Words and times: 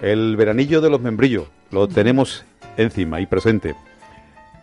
El 0.00 0.36
veranillo 0.36 0.80
de 0.80 0.90
los 0.90 1.00
membrillos 1.00 1.48
lo 1.72 1.88
tenemos 1.88 2.44
encima 2.76 3.20
y 3.20 3.26
presente. 3.26 3.74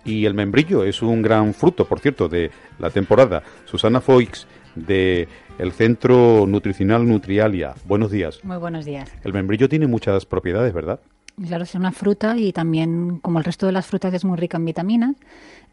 Y 0.06 0.26
el 0.26 0.34
membrillo 0.34 0.84
es 0.84 1.02
un 1.02 1.22
gran 1.22 1.54
fruto, 1.54 1.86
por 1.86 2.00
cierto, 2.00 2.30
de 2.30 2.52
la 2.80 2.90
temporada. 2.90 3.44
Susana 3.66 4.00
Foix, 4.00 4.48
de 4.76 5.28
el 5.58 5.72
Centro 5.72 6.46
Nutricional 6.48 7.08
Nutrialia. 7.08 7.74
Buenos 7.86 8.12
días. 8.12 8.40
Muy 8.44 8.58
buenos 8.58 8.86
días. 8.86 9.12
El 9.24 9.34
membrillo 9.34 9.68
tiene 9.68 9.88
muchas 9.88 10.26
propiedades, 10.26 10.74
¿verdad? 10.74 11.00
Claro, 11.44 11.64
es 11.64 11.76
una 11.76 11.92
fruta 11.92 12.38
y 12.38 12.54
también, 12.54 13.20
como 13.20 13.40
el 13.40 13.46
resto 13.46 13.66
de 13.66 13.74
las 13.74 13.86
frutas, 13.86 14.14
es 14.14 14.24
muy 14.24 14.38
rica 14.38 14.58
en 14.58 14.66
vitaminas. 14.66 15.16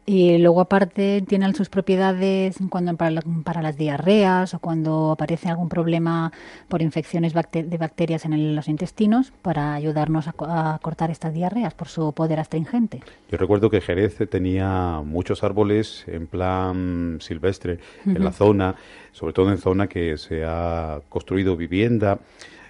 Y 0.05 0.37
luego, 0.39 0.59
aparte, 0.59 1.23
tiene 1.25 1.53
sus 1.53 1.69
propiedades 1.69 2.57
cuando 2.69 2.93
para, 2.97 3.21
para 3.45 3.61
las 3.61 3.77
diarreas 3.77 4.53
o 4.53 4.59
cuando 4.59 5.11
aparece 5.11 5.47
algún 5.47 5.69
problema 5.69 6.33
por 6.67 6.81
infecciones 6.81 7.33
de 7.33 7.77
bacterias 7.77 8.25
en 8.25 8.53
los 8.53 8.67
intestinos 8.67 9.31
para 9.41 9.73
ayudarnos 9.75 10.27
a, 10.27 10.79
cortar 10.81 11.09
estas 11.09 11.33
diarreas 11.33 11.73
por 11.73 11.87
su 11.87 12.11
poder 12.11 12.41
astringente. 12.41 13.01
Yo 13.31 13.37
recuerdo 13.37 13.69
que 13.69 13.79
Jerez 13.79 14.17
tenía 14.29 15.01
muchos 15.05 15.41
árboles 15.41 16.03
en 16.07 16.27
plan 16.27 17.19
silvestre 17.21 17.79
en 18.05 18.21
la 18.21 18.33
zona, 18.33 18.75
sobre 19.13 19.31
todo 19.31 19.51
en 19.51 19.57
zona 19.57 19.87
que 19.87 20.17
se 20.17 20.43
ha 20.43 20.99
construido 21.07 21.55
vivienda 21.55 22.19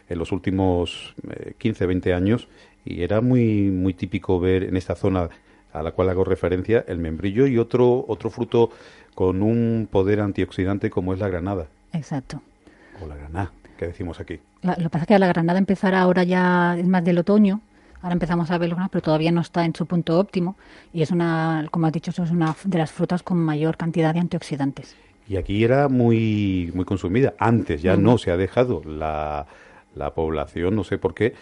en 0.08 0.20
los 0.20 0.32
últimos 0.32 1.16
15, 1.58 1.84
eh, 1.84 1.88
20 1.88 2.14
años 2.14 2.48
y 2.86 3.04
era 3.04 3.22
muy 3.22 3.72
muy 3.72 3.94
típico 3.94 4.40
ver 4.40 4.64
en 4.64 4.78
esta 4.78 4.96
zona 4.96 5.30
a 5.72 5.82
la 5.82 5.92
cual 5.92 6.10
hago 6.10 6.24
referencia 6.24 6.84
el 6.88 7.00
membrillo 7.00 7.48
y 7.48 7.58
otro 7.58 8.06
otro 8.08 8.30
fruto 8.30 8.72
con 9.16 9.42
un 9.42 9.88
poder 9.92 10.20
antioxidante 10.22 10.90
como 10.90 11.14
es 11.14 11.20
la 11.20 11.30
granada. 11.30 11.68
Exacto. 11.92 12.42
O 13.02 13.08
la 13.08 13.16
granada, 13.16 13.52
que 13.78 13.88
decimos 13.88 14.20
aquí. 14.20 14.40
lo 14.62 14.76
que 14.76 14.90
pasa 14.90 15.04
es 15.04 15.08
que 15.08 15.20
la 15.20 15.28
granada 15.28 15.60
empezará 15.60 16.02
ahora 16.02 16.24
ya 16.24 16.76
es 16.78 16.88
más 16.88 17.04
del 17.04 17.20
otoño. 17.20 17.62
Ahora 18.02 18.14
empezamos 18.14 18.52
a 18.52 18.58
verlo, 18.58 18.76
pero 18.92 19.02
todavía 19.02 19.32
no 19.32 19.40
está 19.40 19.64
en 19.64 19.74
su 19.74 19.86
punto 19.86 20.20
óptimo 20.20 20.58
y 20.92 21.04
es 21.04 21.12
una, 21.12 21.66
como 21.72 21.88
has 21.88 21.94
dicho, 21.94 22.12
es 22.12 22.32
una 22.32 22.54
de 22.66 22.78
las 22.78 22.92
frutas 22.92 23.24
con 23.24 23.38
mayor 23.38 23.78
cantidad 23.78 24.14
de 24.14 24.20
antioxidantes. 24.20 24.96
Y 25.30 25.38
aquí 25.38 25.64
era 25.64 25.88
muy 25.88 26.70
muy 26.76 26.84
consumida. 26.84 27.34
Antes 27.40 27.82
ya 27.82 27.96
no 27.96 28.18
se 28.18 28.32
ha 28.32 28.38
dejado 28.38 28.82
la 28.84 29.48
la 29.96 30.14
población, 30.14 30.76
no 30.76 30.84
sé 30.84 30.98
por 30.98 31.14
qué, 31.14 31.34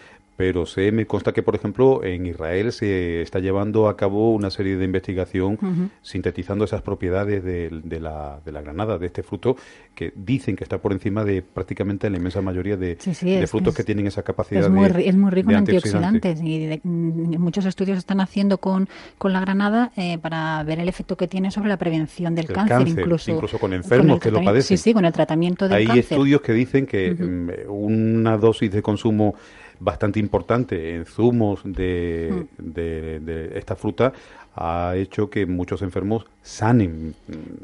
pero 0.42 0.66
sé, 0.66 0.90
me 0.90 1.06
consta 1.06 1.30
que, 1.30 1.44
por 1.44 1.54
ejemplo, 1.54 2.02
en 2.02 2.26
Israel 2.26 2.72
se 2.72 3.22
está 3.22 3.38
llevando 3.38 3.88
a 3.88 3.96
cabo 3.96 4.32
una 4.32 4.50
serie 4.50 4.76
de 4.76 4.84
investigación 4.84 5.56
sintetizando 6.02 6.64
esas 6.64 6.82
propiedades 6.82 7.44
de, 7.44 7.70
la, 8.00 8.40
de, 8.44 8.50
la, 8.50 8.60
granada, 8.60 8.98
de 8.98 9.06
este 9.06 9.22
fruto, 9.22 9.54
que 9.94 10.12
dicen 10.16 10.56
que 10.56 10.64
está 10.64 10.78
por 10.78 10.90
encima 10.90 11.24
de 11.24 11.42
prácticamente 11.42 12.10
la 12.10 12.16
inmensa 12.16 12.42
mayoría 12.42 12.76
de, 12.76 12.96
frutos 13.46 13.72
que 13.72 13.84
tienen 13.84 14.08
esa 14.08 14.24
capacidad 14.24 14.64
es 14.64 14.68
muy, 14.68 14.88
de 14.88 15.08
Es 15.08 15.14
muy 15.14 15.30
rico 15.30 15.52
en 15.52 15.58
antioxidantes 15.58 16.40
y 16.42 16.80
mm, 16.82 17.38
muchos 17.38 17.64
estudios 17.64 17.98
están 17.98 18.20
haciendo 18.20 18.58
con, 18.58 18.88
con 19.18 19.32
la 19.32 19.40
granada 19.42 19.92
eh, 19.96 20.18
para 20.18 20.60
ver 20.64 20.80
el 20.80 20.88
efecto 20.88 21.16
que 21.16 21.28
tiene 21.28 21.52
sobre 21.52 21.68
la 21.68 21.76
prevención 21.76 22.34
del 22.34 22.46
cáncer, 22.46 22.88
incluso, 22.88 23.30
incluso 23.30 23.60
con 23.60 23.74
enfermos 23.74 24.18
que 24.18 24.32
lo 24.32 24.42
padecen. 24.42 24.76
Sí, 24.76 24.82
sí, 24.82 24.92
con 24.92 25.04
el 25.04 25.12
tratamiento 25.12 25.68
del 25.68 25.86
cáncer. 25.86 25.92
Hay 25.92 25.98
estudios 26.00 26.40
que 26.40 26.52
dicen 26.52 26.84
que 26.84 27.14
mm, 27.14 27.70
una 27.72 28.36
dosis 28.38 28.72
de 28.72 28.82
consumo 28.82 29.36
bastante 29.82 30.20
importante 30.20 30.94
en 30.94 31.04
zumos 31.04 31.60
de, 31.64 32.46
mm. 32.58 32.72
de, 32.72 33.52
esta 33.58 33.76
fruta 33.76 34.12
ha 34.54 34.94
hecho 34.96 35.30
que 35.30 35.46
muchos 35.46 35.80
enfermos 35.80 36.26
sanen. 36.42 37.14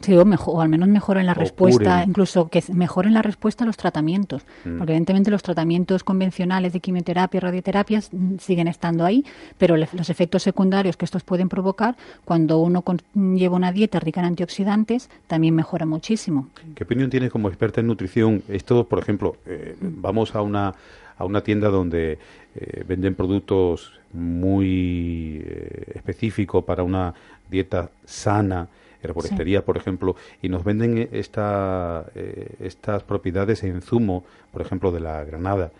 Sí, 0.00 0.16
o, 0.16 0.24
mejor, 0.24 0.56
o 0.56 0.60
al 0.62 0.70
menos 0.70 0.88
mejoren 0.88 1.26
la 1.26 1.34
respuesta, 1.34 2.02
incluso 2.06 2.48
que 2.48 2.64
mejoren 2.72 3.12
la 3.12 3.20
respuesta 3.20 3.64
a 3.64 3.66
los 3.66 3.76
tratamientos. 3.76 4.42
Mm. 4.64 4.78
Porque 4.78 4.92
evidentemente 4.92 5.30
los 5.30 5.42
tratamientos 5.42 6.02
convencionales 6.02 6.72
de 6.72 6.80
quimioterapia 6.80 7.38
y 7.38 7.40
radioterapias 7.40 8.08
mm, 8.10 8.36
siguen 8.38 8.68
estando 8.68 9.04
ahí, 9.04 9.24
pero 9.58 9.76
los 9.76 10.08
efectos 10.08 10.42
secundarios 10.42 10.96
que 10.96 11.04
estos 11.04 11.24
pueden 11.24 11.50
provocar 11.50 11.96
cuando 12.24 12.58
uno 12.58 12.82
lleva 13.14 13.56
una 13.56 13.70
dieta 13.70 14.00
rica 14.00 14.20
en 14.20 14.26
antioxidantes 14.26 15.10
también 15.26 15.54
mejora 15.54 15.84
muchísimo. 15.84 16.48
¿Qué 16.74 16.84
opinión 16.84 17.10
tienes 17.10 17.30
como 17.30 17.48
experta 17.48 17.80
en 17.80 17.86
nutrición? 17.86 18.42
Esto, 18.48 18.84
por 18.84 18.98
ejemplo, 18.98 19.36
eh, 19.44 19.76
vamos 19.80 20.34
a 20.34 20.40
una 20.40 20.74
a 21.18 21.24
una 21.24 21.42
tienda 21.42 21.68
donde 21.68 22.18
eh, 22.54 22.84
venden 22.86 23.14
productos 23.14 23.92
muy 24.12 25.42
eh, 25.44 25.92
específicos 25.94 26.64
para 26.64 26.82
una 26.82 27.14
dieta 27.50 27.90
sana, 28.04 28.68
herboristería, 29.02 29.64
por 29.64 29.76
ejemplo, 29.76 30.16
y 30.42 30.48
nos 30.48 30.64
venden 30.64 31.08
esta, 31.12 32.06
eh, 32.14 32.54
estas 32.60 33.02
propiedades 33.02 33.62
en 33.62 33.82
zumo, 33.82 34.24
por 34.52 34.62
ejemplo, 34.62 34.90
de 34.90 35.00
la 35.00 35.24
granada. 35.24 35.70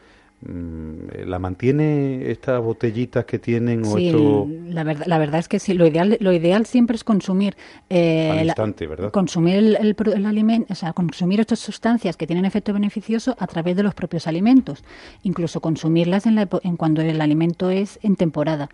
Mm, 0.40 1.26
¿La 1.26 1.40
mantiene 1.40 2.30
estas 2.30 2.62
botellitas 2.62 3.24
que 3.24 3.40
tienen? 3.40 3.84
O 3.84 3.96
sí, 3.96 4.12
la, 4.68 4.84
verdad, 4.84 5.06
la 5.06 5.18
verdad 5.18 5.40
es 5.40 5.48
que 5.48 5.58
sí, 5.58 5.74
lo 5.74 5.84
ideal, 5.84 6.16
lo 6.20 6.32
ideal 6.32 6.64
siempre 6.64 6.94
es 6.94 7.02
consumir. 7.02 7.56
Eh, 7.90 8.42
instante, 8.44 8.86
¿verdad? 8.86 9.10
Consumir 9.10 9.56
el, 9.56 9.76
el, 9.76 10.26
alimento, 10.26 10.72
o 10.72 10.76
sea, 10.76 10.92
consumir 10.92 11.40
estas 11.40 11.58
sustancias 11.58 12.16
que 12.16 12.28
tienen 12.28 12.44
efecto 12.44 12.72
beneficioso 12.72 13.34
a 13.40 13.48
través 13.48 13.74
de 13.74 13.82
los 13.82 13.94
propios 13.94 14.28
alimentos. 14.28 14.84
Incluso 15.24 15.60
consumirlas 15.60 16.24
en, 16.24 16.36
la, 16.36 16.48
en 16.62 16.76
cuando 16.76 17.02
el 17.02 17.20
alimento 17.20 17.70
es 17.70 17.98
en 18.02 18.14
temporada. 18.14 18.68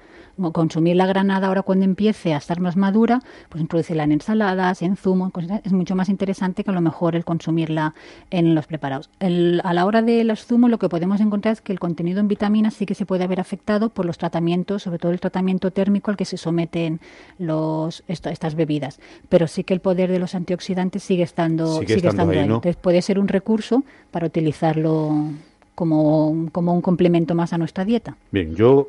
Consumir 0.52 0.96
la 0.96 1.06
granada 1.06 1.46
ahora 1.46 1.62
cuando 1.62 1.86
empiece 1.86 2.34
a 2.34 2.38
estar 2.38 2.60
más 2.60 2.76
madura, 2.76 3.20
pues 3.48 3.62
introducirla 3.62 4.02
en 4.02 4.12
ensaladas, 4.12 4.82
en 4.82 4.96
zumo, 4.96 5.32
es 5.64 5.72
mucho 5.72 5.94
más 5.94 6.10
interesante 6.10 6.62
que 6.62 6.70
a 6.70 6.74
lo 6.74 6.80
mejor 6.82 7.16
el 7.16 7.24
consumirla 7.24 7.94
en 8.30 8.54
los 8.54 8.66
preparados. 8.66 9.08
a 9.20 9.72
la 9.72 9.86
hora 9.86 10.02
de 10.02 10.24
los 10.24 10.44
zumos 10.44 10.68
lo 10.68 10.78
que 10.78 10.88
podemos 10.88 11.20
encontrar 11.20 11.53
que 11.60 11.72
el 11.72 11.78
contenido 11.78 12.20
en 12.20 12.28
vitaminas 12.28 12.74
sí 12.74 12.86
que 12.86 12.94
se 12.94 13.06
puede 13.06 13.24
haber 13.24 13.40
afectado 13.40 13.88
por 13.88 14.06
los 14.06 14.18
tratamientos, 14.18 14.82
sobre 14.82 14.98
todo 14.98 15.12
el 15.12 15.20
tratamiento 15.20 15.70
térmico 15.70 16.10
al 16.10 16.16
que 16.16 16.24
se 16.24 16.36
someten 16.36 17.00
los, 17.38 18.04
estas 18.08 18.54
bebidas. 18.54 19.00
Pero 19.28 19.46
sí 19.46 19.64
que 19.64 19.74
el 19.74 19.80
poder 19.80 20.10
de 20.10 20.18
los 20.18 20.34
antioxidantes 20.34 21.02
sigue 21.02 21.22
estando, 21.22 21.80
sigue, 21.80 21.94
estando, 21.94 22.32
ahí. 22.32 22.38
Entonces 22.38 22.76
puede 22.76 23.02
ser 23.02 23.18
un 23.18 23.28
recurso 23.28 23.84
para 24.10 24.26
utilizarlo 24.26 25.30
como, 25.74 26.48
como 26.52 26.72
un 26.72 26.80
complemento 26.80 27.34
más 27.34 27.52
a 27.52 27.58
nuestra 27.58 27.84
dieta. 27.84 28.16
Bien, 28.30 28.54
yo 28.54 28.88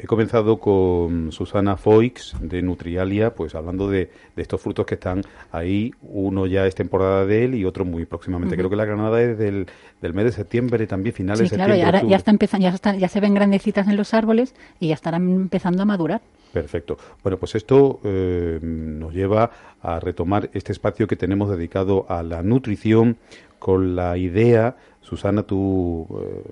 He 0.00 0.06
comenzado 0.06 0.58
con 0.60 1.32
Susana 1.32 1.76
Foix 1.76 2.36
de 2.40 2.62
Nutrialia, 2.62 3.34
pues 3.34 3.56
hablando 3.56 3.90
de, 3.90 4.10
estos 4.36 4.60
frutos 4.60 4.86
que 4.86 4.94
están 4.94 5.22
ahí. 5.50 5.92
Uno 6.02 6.46
ya 6.46 6.66
es 6.66 6.76
temporada 6.76 7.26
de 7.26 7.44
él 7.44 7.54
y 7.56 7.64
otro 7.64 7.84
muy 7.84 8.04
próximamente. 8.04 8.56
Creo 8.56 8.70
que 8.70 8.76
la 8.76 8.84
granada 8.84 9.20
es 9.20 9.36
del, 9.36 9.66
mes 10.00 10.24
de 10.24 10.32
septiembre, 10.32 10.86
también 10.86 11.14
finales 11.14 11.40
de 11.40 11.48
septiembre. 11.48 11.80
Claro, 11.80 12.08
ya, 12.08 12.16
está 12.16 12.30
empezando, 12.30 12.70
ya, 12.70 12.94
ya 12.96 13.08
se 13.08 13.18
ven 13.18 13.34
grandecitas 13.34 13.88
en 13.88 13.96
los 13.96 14.14
árboles 14.14 14.54
y 14.78 14.88
ya 14.88 14.94
estarán 14.94 15.28
empezando 15.28 15.82
a 15.82 15.84
madurar. 15.84 16.20
Perfecto. 16.52 16.96
Bueno, 17.22 17.38
pues 17.38 17.56
esto 17.56 18.00
eh, 18.04 18.58
nos 18.62 19.12
lleva 19.12 19.50
a 19.82 20.00
retomar 20.00 20.48
este 20.54 20.72
espacio 20.72 21.06
que 21.06 21.16
tenemos 21.16 21.50
dedicado 21.50 22.06
a 22.08 22.22
la 22.22 22.42
nutrición 22.42 23.16
con 23.58 23.96
la 23.96 24.16
idea 24.16 24.76
Susana, 25.08 25.42
tú 25.42 26.06
eh, 26.20 26.42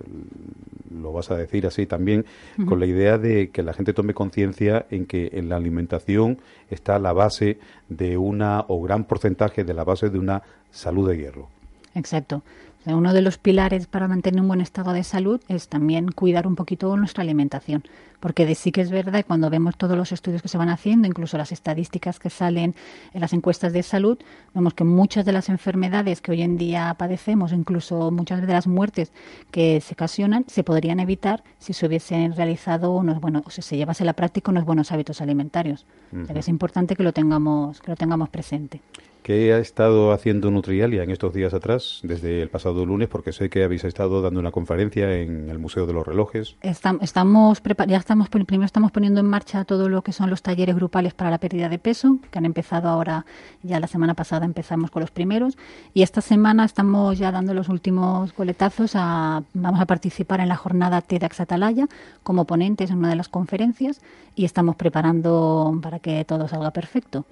lo 0.98 1.12
vas 1.12 1.30
a 1.30 1.36
decir 1.36 1.66
así 1.66 1.84
también, 1.84 2.24
con 2.66 2.80
la 2.80 2.86
idea 2.86 3.18
de 3.18 3.50
que 3.50 3.62
la 3.62 3.74
gente 3.74 3.92
tome 3.92 4.14
conciencia 4.14 4.86
en 4.90 5.04
que 5.04 5.30
en 5.34 5.50
la 5.50 5.56
alimentación 5.56 6.38
está 6.70 6.98
la 6.98 7.12
base 7.12 7.58
de 7.90 8.16
una, 8.16 8.64
o 8.68 8.80
gran 8.80 9.04
porcentaje 9.04 9.64
de 9.64 9.74
la 9.74 9.84
base 9.84 10.08
de 10.08 10.18
una 10.18 10.42
salud 10.70 11.06
de 11.10 11.18
hierro. 11.18 11.55
Exacto. 11.96 12.42
Uno 12.84 13.12
de 13.12 13.20
los 13.20 13.36
pilares 13.36 13.88
para 13.88 14.06
mantener 14.06 14.40
un 14.40 14.46
buen 14.46 14.60
estado 14.60 14.92
de 14.92 15.02
salud 15.02 15.40
es 15.48 15.66
también 15.66 16.12
cuidar 16.12 16.46
un 16.46 16.54
poquito 16.54 16.96
nuestra 16.96 17.22
alimentación, 17.22 17.82
porque 18.20 18.46
de 18.46 18.54
sí 18.54 18.70
que 18.70 18.80
es 18.80 18.92
verdad 18.92 19.24
cuando 19.26 19.50
vemos 19.50 19.76
todos 19.76 19.96
los 19.96 20.12
estudios 20.12 20.40
que 20.40 20.46
se 20.46 20.56
van 20.56 20.68
haciendo, 20.68 21.08
incluso 21.08 21.36
las 21.36 21.50
estadísticas 21.50 22.20
que 22.20 22.30
salen 22.30 22.76
en 23.12 23.20
las 23.20 23.32
encuestas 23.32 23.72
de 23.72 23.82
salud, 23.82 24.18
vemos 24.54 24.74
que 24.74 24.84
muchas 24.84 25.24
de 25.24 25.32
las 25.32 25.48
enfermedades 25.48 26.20
que 26.20 26.30
hoy 26.30 26.42
en 26.42 26.58
día 26.58 26.94
padecemos, 26.96 27.52
incluso 27.52 28.12
muchas 28.12 28.46
de 28.46 28.52
las 28.52 28.68
muertes 28.68 29.10
que 29.50 29.80
se 29.80 29.94
ocasionan, 29.94 30.44
se 30.46 30.62
podrían 30.62 31.00
evitar 31.00 31.42
si 31.58 31.72
se 31.72 31.86
hubiesen 31.86 32.36
realizado 32.36 32.92
unos 32.92 33.20
buenos, 33.20 33.42
o 33.46 33.50
si 33.50 33.62
se 33.62 33.76
llevase 33.76 34.04
a 34.04 34.06
la 34.06 34.12
práctica 34.12 34.52
unos 34.52 34.64
buenos 34.64 34.92
hábitos 34.92 35.20
alimentarios. 35.20 35.86
es 36.12 36.48
importante 36.48 36.94
que 36.94 37.02
lo 37.02 37.12
tengamos, 37.12 37.80
que 37.80 37.90
lo 37.90 37.96
tengamos 37.96 38.28
presente. 38.28 38.80
¿Qué 39.26 39.52
ha 39.52 39.58
estado 39.58 40.12
haciendo 40.12 40.52
Nutrialia 40.52 41.02
en 41.02 41.10
estos 41.10 41.34
días 41.34 41.52
atrás, 41.52 41.98
desde 42.04 42.42
el 42.42 42.48
pasado 42.48 42.86
lunes? 42.86 43.08
Porque 43.08 43.32
sé 43.32 43.50
que 43.50 43.64
habéis 43.64 43.82
estado 43.82 44.22
dando 44.22 44.38
una 44.38 44.52
conferencia 44.52 45.12
en 45.16 45.50
el 45.50 45.58
Museo 45.58 45.84
de 45.84 45.92
los 45.92 46.06
Relojes. 46.06 46.54
estamos 46.62 47.60
ya 47.88 47.96
estamos 47.96 48.28
primero 48.28 48.64
estamos 48.64 48.92
poniendo 48.92 49.18
en 49.18 49.26
marcha 49.26 49.64
todo 49.64 49.88
lo 49.88 50.02
que 50.02 50.12
son 50.12 50.30
los 50.30 50.42
talleres 50.42 50.76
grupales 50.76 51.12
para 51.12 51.28
la 51.30 51.38
pérdida 51.38 51.68
de 51.68 51.80
peso, 51.80 52.18
que 52.30 52.38
han 52.38 52.44
empezado 52.44 52.88
ahora, 52.88 53.26
ya 53.64 53.80
la 53.80 53.88
semana 53.88 54.14
pasada 54.14 54.44
empezamos 54.44 54.92
con 54.92 55.00
los 55.00 55.10
primeros, 55.10 55.58
y 55.92 56.02
esta 56.02 56.20
semana 56.20 56.64
estamos 56.64 57.18
ya 57.18 57.32
dando 57.32 57.52
los 57.52 57.68
últimos 57.68 58.32
coletazos. 58.32 58.92
A, 58.94 59.42
vamos 59.54 59.80
a 59.80 59.86
participar 59.86 60.38
en 60.38 60.46
la 60.46 60.56
jornada 60.56 61.00
TEDx 61.00 61.40
Atalaya 61.40 61.88
como 62.22 62.44
ponentes 62.44 62.92
en 62.92 62.98
una 62.98 63.08
de 63.08 63.16
las 63.16 63.28
conferencias 63.28 64.00
y 64.36 64.44
estamos 64.44 64.76
preparando 64.76 65.76
para 65.82 65.98
que 65.98 66.24
todo 66.24 66.46
salga 66.46 66.70
perfecto. 66.70 67.24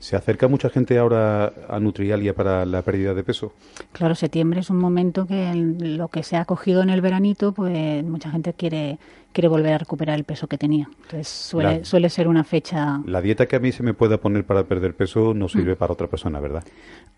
¿Se 0.00 0.16
acerca 0.16 0.48
mucha 0.48 0.70
gente 0.70 0.98
ahora 0.98 1.52
a 1.68 1.78
Nutrialia 1.78 2.34
para 2.34 2.64
la 2.64 2.80
pérdida 2.80 3.12
de 3.12 3.22
peso? 3.22 3.52
Claro, 3.92 4.14
septiembre 4.14 4.60
es 4.60 4.70
un 4.70 4.78
momento 4.78 5.26
que 5.26 5.54
lo 5.54 6.08
que 6.08 6.22
se 6.22 6.36
ha 6.36 6.46
cogido 6.46 6.80
en 6.82 6.88
el 6.88 7.02
veranito, 7.02 7.52
pues 7.52 8.02
mucha 8.02 8.30
gente 8.30 8.54
quiere 8.54 8.98
quiere 9.32 9.48
volver 9.48 9.74
a 9.74 9.78
recuperar 9.78 10.16
el 10.16 10.24
peso 10.24 10.46
que 10.46 10.58
tenía. 10.58 10.88
Entonces 11.02 11.28
suele, 11.28 11.84
suele 11.84 12.08
ser 12.08 12.28
una 12.28 12.44
fecha... 12.44 13.00
La 13.06 13.20
dieta 13.20 13.46
que 13.46 13.56
a 13.56 13.60
mí 13.60 13.72
se 13.72 13.82
me 13.82 13.94
pueda 13.94 14.18
poner 14.18 14.44
para 14.44 14.64
perder 14.64 14.94
peso 14.94 15.34
no 15.34 15.48
sirve 15.48 15.74
mm. 15.74 15.76
para 15.76 15.92
otra 15.92 16.08
persona, 16.08 16.40
¿verdad? 16.40 16.64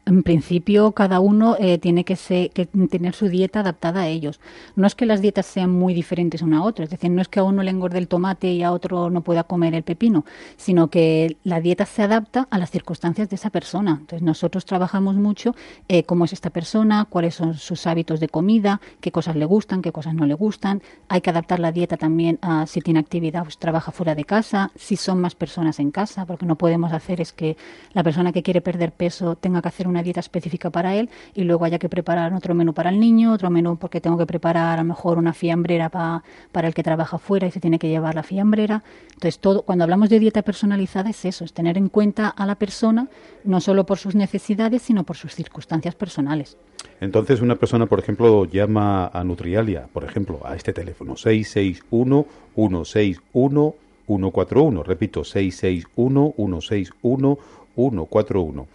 En 0.05 0.25
principio, 0.25 0.91
cada 0.93 1.21
uno 1.21 1.57
eh, 1.61 1.79
tiene 1.79 2.05
que, 2.05 2.17
que, 2.53 2.67
tener 2.67 3.15
su 3.15 3.29
dieta 3.29 3.61
adaptada 3.61 4.03
a 4.03 4.09
ellos. 4.09 4.41
No 4.75 4.89
es 4.89 4.97
que 4.97 5.07
las 5.07 5.21
dietas 5.21 5.47
sean 5.47 5.71
muy 5.71 5.95
diferentes 5.95 6.43
una 6.43 6.59
a 6.59 6.63
otra, 6.63 6.85
es 6.85 6.91
decir, 6.91 7.09
no 7.11 7.23
es 7.23 7.29
que 7.29 7.39
a 7.39 7.45
uno 7.45 7.63
le 7.63 7.71
engorde 7.71 7.99
el 7.99 8.09
tomate 8.09 8.49
y 8.49 8.65
a 8.65 8.73
otro 8.73 9.11
no 9.11 9.21
pueda 9.21 9.45
comer 9.45 9.75
el 9.75 9.85
pepino, 9.85 10.25
sino 10.57 10.89
que 10.89 11.37
la 11.45 11.61
dieta 11.61 11.87
se 11.87 12.03
adapta 12.03 12.49
a 12.51 12.59
las 12.59 12.73
circunstancias 12.73 13.31
de 13.31 13.37
esa 13.37 13.51
persona. 13.51 13.99
Entonces, 14.01 14.23
nosotros 14.23 14.65
trabajamos 14.65 15.15
mucho 15.15 15.55
eh, 15.87 16.03
cómo 16.03 16.25
es 16.25 16.33
esta 16.33 16.51
persona, 16.51 17.07
cuáles 17.09 17.37
son 17.37 17.55
sus 17.55 17.87
hábitos 17.87 18.19
de 18.19 18.29
comida, 18.29 18.81
qué 19.01 19.13
cosas 19.13 19.37
le 19.37 19.45
gustan, 19.45 19.83
qué 19.83 19.93
cosas 19.93 20.15
no 20.15 20.27
le 20.27 20.35
gustan. 20.35 20.83
Hay 21.09 21.21
que 21.21 21.31
adaptar 21.31 21.61
la 21.61 21.71
dieta 21.71 21.97
también 22.03 22.41
a 22.43 22.67
si 22.67 22.81
tiene 22.81 22.99
actividad, 22.99 23.45
pues 23.45 23.59
trabaja 23.59 23.93
fuera 23.93 24.17
de 24.17 24.25
casa, 24.25 24.73
si 24.75 24.97
son 24.97 25.21
más 25.21 25.37
personas 25.37 25.79
en 25.79 25.93
casa, 25.93 26.27
porque 26.27 26.45
no 26.45 26.57
podemos 26.57 26.93
hacer 26.93 27.21
es 27.21 27.33
que 27.33 27.57
la 27.93 28.03
persona 28.03 28.33
que 28.33 28.43
quiere 28.43 28.61
perder 28.61 28.91
peso 28.91 29.37
tenga 29.37 29.63
que 29.63 29.69
hacer 29.69 29.87
una 29.87 30.03
dieta 30.03 30.19
específica 30.19 30.69
para 30.69 30.97
él 30.97 31.11
y 31.33 31.45
luego 31.45 31.65
haya 31.65 31.79
que 31.79 31.89
preparar 31.89 32.35
otro 32.35 32.57
menú 32.57 32.75
para 32.75 32.91
el 32.91 32.99
niño, 32.99 33.33
otro 33.33 33.51
menú 33.51 33.77
porque 33.77 34.01
tengo 34.01 34.19
que 34.19 34.27
preparar 34.27 34.81
a 34.81 34.83
lo 34.83 34.89
mejor 34.89 35.17
una 35.17 35.33
fiambrera 35.33 35.91
para 35.91 36.67
el 36.67 36.75
que 36.75 36.83
trabaja 36.83 37.19
fuera 37.19 37.47
y 37.47 37.53
se 37.53 37.61
tiene 37.61 37.79
que 37.79 37.89
llevar 37.89 38.17
la 38.17 38.25
fiambrera. 38.25 38.83
Entonces, 39.13 39.39
todo, 39.39 39.63
cuando 39.63 39.85
hablamos 39.85 40.09
de 40.09 40.19
dieta 40.19 40.43
personalizada 40.43 41.11
es 41.11 41.25
eso, 41.25 41.45
es 41.45 41.53
tener 41.53 41.79
en 41.79 41.89
cuenta 41.89 42.27
a 42.27 42.47
la 42.47 42.57
persona 42.57 43.07
no 43.45 43.61
solo 43.61 43.87
por 43.87 43.99
sus 43.99 44.17
necesidades, 44.17 44.83
sino 44.83 45.05
por 45.05 45.17
sus 45.17 45.37
circunstancias 45.37 45.95
personales. 45.95 46.57
Entonces, 47.01 47.41
una 47.41 47.57
persona, 47.57 47.87
por 47.87 48.01
ejemplo, 48.01 48.45
llama 48.45 49.07
a 49.07 49.23
Nutrialia, 49.23 49.89
por 49.93 50.05
ejemplo, 50.05 50.41
a 50.45 50.57
este 50.57 50.73
teléfono 50.73 51.17
661 51.17 51.92
161 51.93 53.75
141, 54.07 54.83
repito, 54.83 55.25
661 55.25 56.35
161 56.37 57.39
141. 57.75 58.67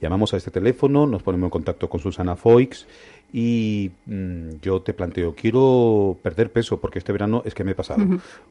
Llamamos 0.00 0.34
a 0.34 0.36
este 0.36 0.50
teléfono, 0.50 1.06
nos 1.06 1.22
ponemos 1.22 1.46
en 1.46 1.50
contacto 1.50 1.88
con 1.88 2.00
Susana 2.00 2.36
Foix 2.36 2.86
y 3.32 3.90
mm, 4.06 4.60
yo 4.60 4.82
te 4.82 4.92
planteo, 4.92 5.34
quiero 5.34 6.16
perder 6.22 6.52
peso 6.52 6.78
porque 6.78 6.98
este 6.98 7.12
verano 7.12 7.42
es 7.46 7.54
que 7.54 7.64
me 7.64 7.72
he 7.72 7.74
pasado 7.74 8.04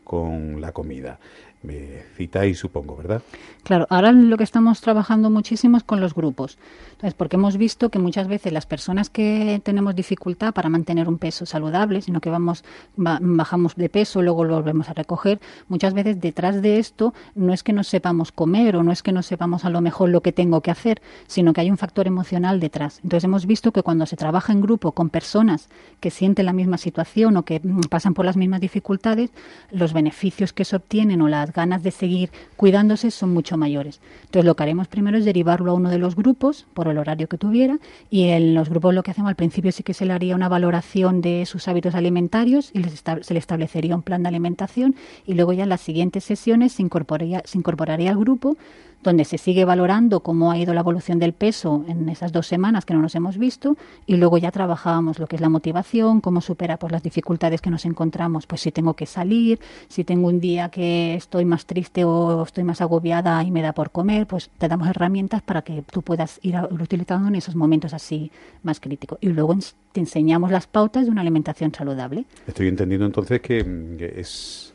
con 0.03 0.59
la 0.61 0.71
comida. 0.71 1.19
Me 1.63 2.03
citáis, 2.17 2.59
supongo, 2.59 2.97
¿verdad? 2.97 3.21
Claro, 3.63 3.87
ahora 3.89 4.11
lo 4.11 4.35
que 4.35 4.43
estamos 4.43 4.81
trabajando 4.81 5.29
muchísimo 5.29 5.77
es 5.77 5.83
con 5.83 6.01
los 6.01 6.13
grupos. 6.13 6.57
Entonces, 6.91 7.13
porque 7.13 7.37
hemos 7.37 7.55
visto 7.55 7.89
que 7.89 7.99
muchas 7.99 8.27
veces 8.27 8.51
las 8.51 8.65
personas 8.65 9.09
que 9.09 9.61
tenemos 9.63 9.95
dificultad 9.95 10.53
para 10.53 10.67
mantener 10.67 11.07
un 11.07 11.17
peso 11.17 11.45
saludable, 11.45 12.01
sino 12.01 12.19
que 12.19 12.29
vamos 12.29 12.65
bajamos 12.97 13.75
de 13.75 13.87
peso, 13.87 14.21
luego 14.21 14.43
lo 14.43 14.55
volvemos 14.55 14.89
a 14.89 14.93
recoger, 14.93 15.39
muchas 15.69 15.93
veces 15.93 16.19
detrás 16.19 16.61
de 16.61 16.79
esto 16.79 17.13
no 17.35 17.53
es 17.53 17.63
que 17.63 17.71
no 17.71 17.83
sepamos 17.83 18.33
comer 18.33 18.75
o 18.75 18.83
no 18.83 18.91
es 18.91 19.01
que 19.01 19.13
no 19.13 19.23
sepamos 19.23 19.63
a 19.63 19.69
lo 19.69 19.79
mejor 19.79 20.09
lo 20.09 20.21
que 20.21 20.33
tengo 20.33 20.59
que 20.59 20.71
hacer, 20.71 21.01
sino 21.27 21.53
que 21.53 21.61
hay 21.61 21.71
un 21.71 21.77
factor 21.77 22.07
emocional 22.07 22.59
detrás. 22.59 22.99
Entonces, 23.03 23.23
hemos 23.23 23.45
visto 23.45 23.71
que 23.71 23.83
cuando 23.83 24.05
se 24.05 24.17
trabaja 24.17 24.51
en 24.51 24.59
grupo 24.59 24.91
con 24.91 25.09
personas 25.09 25.69
que 26.01 26.11
sienten 26.11 26.45
la 26.45 26.53
misma 26.53 26.77
situación 26.77 27.37
o 27.37 27.43
que 27.43 27.61
pasan 27.89 28.13
por 28.13 28.25
las 28.25 28.35
mismas 28.35 28.59
dificultades, 28.59 29.31
los 29.71 29.93
beneficios 29.93 30.51
que 30.51 30.65
se 30.65 30.75
obtienen 30.75 31.21
o 31.21 31.29
las 31.29 31.52
ganas 31.53 31.83
de 31.83 31.91
seguir 31.91 32.31
cuidándose 32.55 33.11
son 33.11 33.33
mucho 33.33 33.57
mayores. 33.57 34.01
Entonces 34.23 34.45
lo 34.45 34.55
que 34.55 34.63
haremos 34.63 34.87
primero 34.87 35.17
es 35.17 35.25
derivarlo 35.25 35.71
a 35.71 35.75
uno 35.75 35.89
de 35.89 35.97
los 35.97 36.15
grupos 36.15 36.65
por 36.73 36.87
el 36.87 36.97
horario 36.97 37.27
que 37.27 37.37
tuviera 37.37 37.79
y 38.09 38.29
en 38.29 38.53
los 38.53 38.69
grupos 38.69 38.93
lo 38.93 39.03
que 39.03 39.11
hacemos 39.11 39.29
al 39.29 39.35
principio 39.35 39.71
sí 39.71 39.83
que 39.83 39.93
se 39.93 40.05
le 40.05 40.13
haría 40.13 40.35
una 40.35 40.49
valoración 40.49 41.21
de 41.21 41.45
sus 41.45 41.67
hábitos 41.67 41.95
alimentarios 41.95 42.71
y 42.73 42.83
se 42.83 43.33
le 43.33 43.39
establecería 43.39 43.95
un 43.95 44.01
plan 44.01 44.23
de 44.23 44.29
alimentación 44.29 44.95
y 45.25 45.33
luego 45.33 45.53
ya 45.53 45.63
en 45.63 45.69
las 45.69 45.81
siguientes 45.81 46.23
sesiones 46.23 46.73
se 46.73 46.81
incorporaría, 46.81 47.41
se 47.45 47.57
incorporaría 47.57 48.09
al 48.09 48.17
grupo 48.17 48.57
donde 49.03 49.25
se 49.25 49.37
sigue 49.37 49.65
valorando 49.65 50.21
cómo 50.21 50.51
ha 50.51 50.57
ido 50.57 50.73
la 50.73 50.79
evolución 50.79 51.19
del 51.19 51.33
peso 51.33 51.83
en 51.87 52.09
esas 52.09 52.31
dos 52.31 52.47
semanas 52.47 52.85
que 52.85 52.93
no 52.93 53.01
nos 53.01 53.13
hemos 53.15 53.37
visto 53.37 53.77
y 54.05 54.15
luego 54.15 54.37
ya 54.37 54.51
trabajábamos 54.51 55.19
lo 55.19 55.27
que 55.27 55.35
es 55.35 55.41
la 55.41 55.49
motivación, 55.49 56.21
cómo 56.21 56.41
supera 56.41 56.77
pues, 56.77 56.91
las 56.91 57.03
dificultades 57.03 57.61
que 57.61 57.69
nos 57.69 57.85
encontramos, 57.85 58.47
pues 58.47 58.61
si 58.61 58.71
tengo 58.71 58.93
que 58.95 59.05
salir, 59.05 59.59
si 59.89 60.03
tengo 60.03 60.27
un 60.27 60.39
día 60.39 60.69
que 60.69 61.15
estoy 61.15 61.42
más 61.45 61.65
triste 61.65 62.03
o 62.05 62.43
estoy 62.43 62.63
más 62.63 62.81
agobiada 62.81 63.43
y 63.43 63.51
me 63.51 63.61
da 63.61 63.73
por 63.73 63.91
comer, 63.91 64.27
pues 64.27 64.49
te 64.57 64.67
damos 64.67 64.87
herramientas 64.87 65.41
para 65.41 65.61
que 65.61 65.83
tú 65.83 66.01
puedas 66.01 66.39
ir 66.43 66.55
utilizando 66.71 67.27
en 67.27 67.35
esos 67.35 67.55
momentos 67.55 67.93
así 67.93 68.31
más 68.63 68.79
críticos. 68.79 69.17
Y 69.21 69.29
luego 69.29 69.55
te 69.91 69.99
enseñamos 69.99 70.51
las 70.51 70.67
pautas 70.67 71.05
de 71.05 71.11
una 71.11 71.21
alimentación 71.21 71.73
saludable. 71.73 72.25
Estoy 72.47 72.67
entendiendo 72.67 73.05
entonces 73.05 73.41
que 73.41 74.13
es 74.15 74.73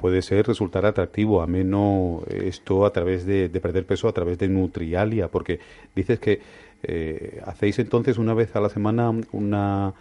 puede 0.00 0.22
ser 0.22 0.46
resultar 0.46 0.86
atractivo, 0.86 1.42
a 1.42 1.46
menos 1.46 2.22
esto 2.28 2.86
a 2.86 2.92
través 2.92 3.26
de, 3.26 3.50
perder 3.50 3.84
peso, 3.84 4.08
a 4.08 4.12
través 4.12 4.38
de 4.38 4.48
Nutrialia, 4.48 5.28
porque 5.28 5.60
dices 5.94 6.18
que 6.18 6.40
eh, 6.82 7.42
hacéis 7.44 7.78
entonces 7.78 8.16
una 8.16 8.32
vez 8.32 8.56
a 8.56 8.60
la 8.60 8.70
semana 8.70 9.12
una 9.32 9.92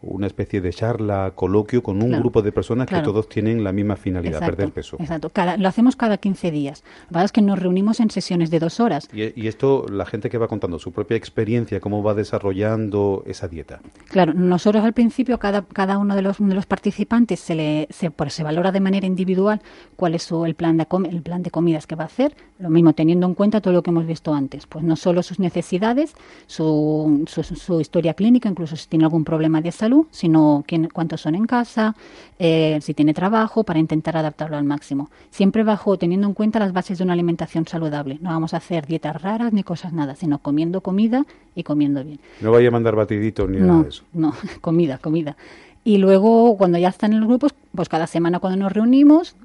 una 0.00 0.26
especie 0.26 0.60
de 0.60 0.72
charla, 0.72 1.32
coloquio 1.34 1.82
con 1.82 2.02
un 2.02 2.12
grupo 2.12 2.42
de 2.42 2.52
personas 2.52 2.86
que 2.86 3.00
todos 3.00 3.28
tienen 3.28 3.64
la 3.64 3.72
misma 3.72 3.96
finalidad, 3.96 4.40
perder 4.40 4.70
peso. 4.70 4.96
Exacto, 5.00 5.30
lo 5.58 5.68
hacemos 5.68 5.96
cada 5.96 6.18
15 6.18 6.50
días. 6.50 6.84
La 7.10 7.16
verdad 7.16 7.24
es 7.24 7.32
que 7.32 7.42
nos 7.42 7.58
reunimos 7.58 8.00
en 8.00 8.10
sesiones 8.10 8.50
de 8.50 8.60
dos 8.60 8.80
horas. 8.80 9.08
Y, 9.12 9.48
esto, 9.48 9.86
la 9.90 10.06
gente 10.06 10.30
que 10.30 10.38
va 10.38 10.46
contando 10.46 10.78
su 10.78 10.92
propia 10.92 11.16
experiencia, 11.16 11.80
cómo 11.80 12.02
va 12.02 12.14
desarrollando 12.14 13.24
esa 13.26 13.48
dieta. 13.48 13.80
Claro, 14.08 14.34
nosotros 14.34 14.84
al 14.84 14.92
principio, 14.92 15.38
cada, 15.38 15.62
cada 15.62 15.98
uno 15.98 16.14
de 16.14 16.22
los, 16.22 16.38
de 16.38 16.54
los 16.54 16.66
participantes 16.66 17.40
se, 17.40 17.54
le, 17.54 17.88
se, 17.90 18.10
pues, 18.10 18.34
se 18.34 18.44
valora 18.44 18.70
de 18.70 18.80
manera 18.80 19.06
individual 19.06 19.60
cuál 19.96 20.14
es 20.14 20.22
su, 20.22 20.44
el, 20.44 20.54
plan 20.54 20.76
de, 20.76 20.86
el 21.10 21.22
plan 21.22 21.42
de 21.42 21.50
comidas 21.50 21.86
que 21.86 21.96
va 21.96 22.04
a 22.04 22.06
hacer, 22.06 22.36
lo 22.58 22.70
mismo 22.70 22.92
teniendo 22.92 23.26
en 23.26 23.34
cuenta 23.34 23.60
todo 23.60 23.74
lo 23.74 23.82
que 23.82 23.90
hemos 23.90 24.06
visto 24.06 24.32
antes, 24.32 24.66
pues 24.66 24.84
no 24.84 24.96
solo 24.96 25.22
sus 25.22 25.38
necesidades, 25.38 26.14
su, 26.46 27.24
su, 27.26 27.42
su 27.42 27.80
historia 27.80 28.14
clínica, 28.14 28.48
incluso 28.48 28.76
si 28.76 28.88
tiene 28.88 29.04
algún 29.04 29.24
problema 29.24 29.60
de 29.60 29.72
salud, 29.72 29.87
sino 30.10 30.64
quién, 30.66 30.88
cuántos 30.92 31.20
son 31.20 31.34
en 31.34 31.46
casa, 31.46 31.94
eh, 32.38 32.78
si 32.82 32.94
tiene 32.94 33.14
trabajo, 33.14 33.64
para 33.64 33.78
intentar 33.78 34.16
adaptarlo 34.16 34.56
al 34.56 34.64
máximo. 34.64 35.10
Siempre 35.30 35.64
bajo 35.64 35.96
teniendo 35.98 36.26
en 36.26 36.34
cuenta 36.34 36.58
las 36.58 36.72
bases 36.72 36.98
de 36.98 37.04
una 37.04 37.12
alimentación 37.12 37.66
saludable. 37.66 38.18
No 38.20 38.30
vamos 38.30 38.54
a 38.54 38.58
hacer 38.58 38.86
dietas 38.86 39.20
raras 39.20 39.52
ni 39.52 39.62
cosas 39.62 39.92
nada, 39.92 40.14
sino 40.14 40.38
comiendo 40.38 40.80
comida 40.80 41.24
y 41.54 41.62
comiendo 41.62 42.04
bien. 42.04 42.20
No 42.40 42.52
vaya 42.52 42.68
a 42.68 42.72
mandar 42.72 42.94
batiditos 42.94 43.48
ni 43.48 43.58
nada 43.58 43.82
de 43.82 43.88
eso. 43.88 44.04
No, 44.12 44.34
comida, 44.60 44.98
comida. 44.98 45.36
Y 45.84 45.98
luego, 45.98 46.56
cuando 46.56 46.78
ya 46.78 46.88
están 46.88 47.12
en 47.12 47.20
los 47.20 47.28
grupos, 47.28 47.54
pues 47.74 47.88
cada 47.88 48.06
semana 48.06 48.40
cuando 48.40 48.58
nos 48.58 48.72
reunimos, 48.72 49.36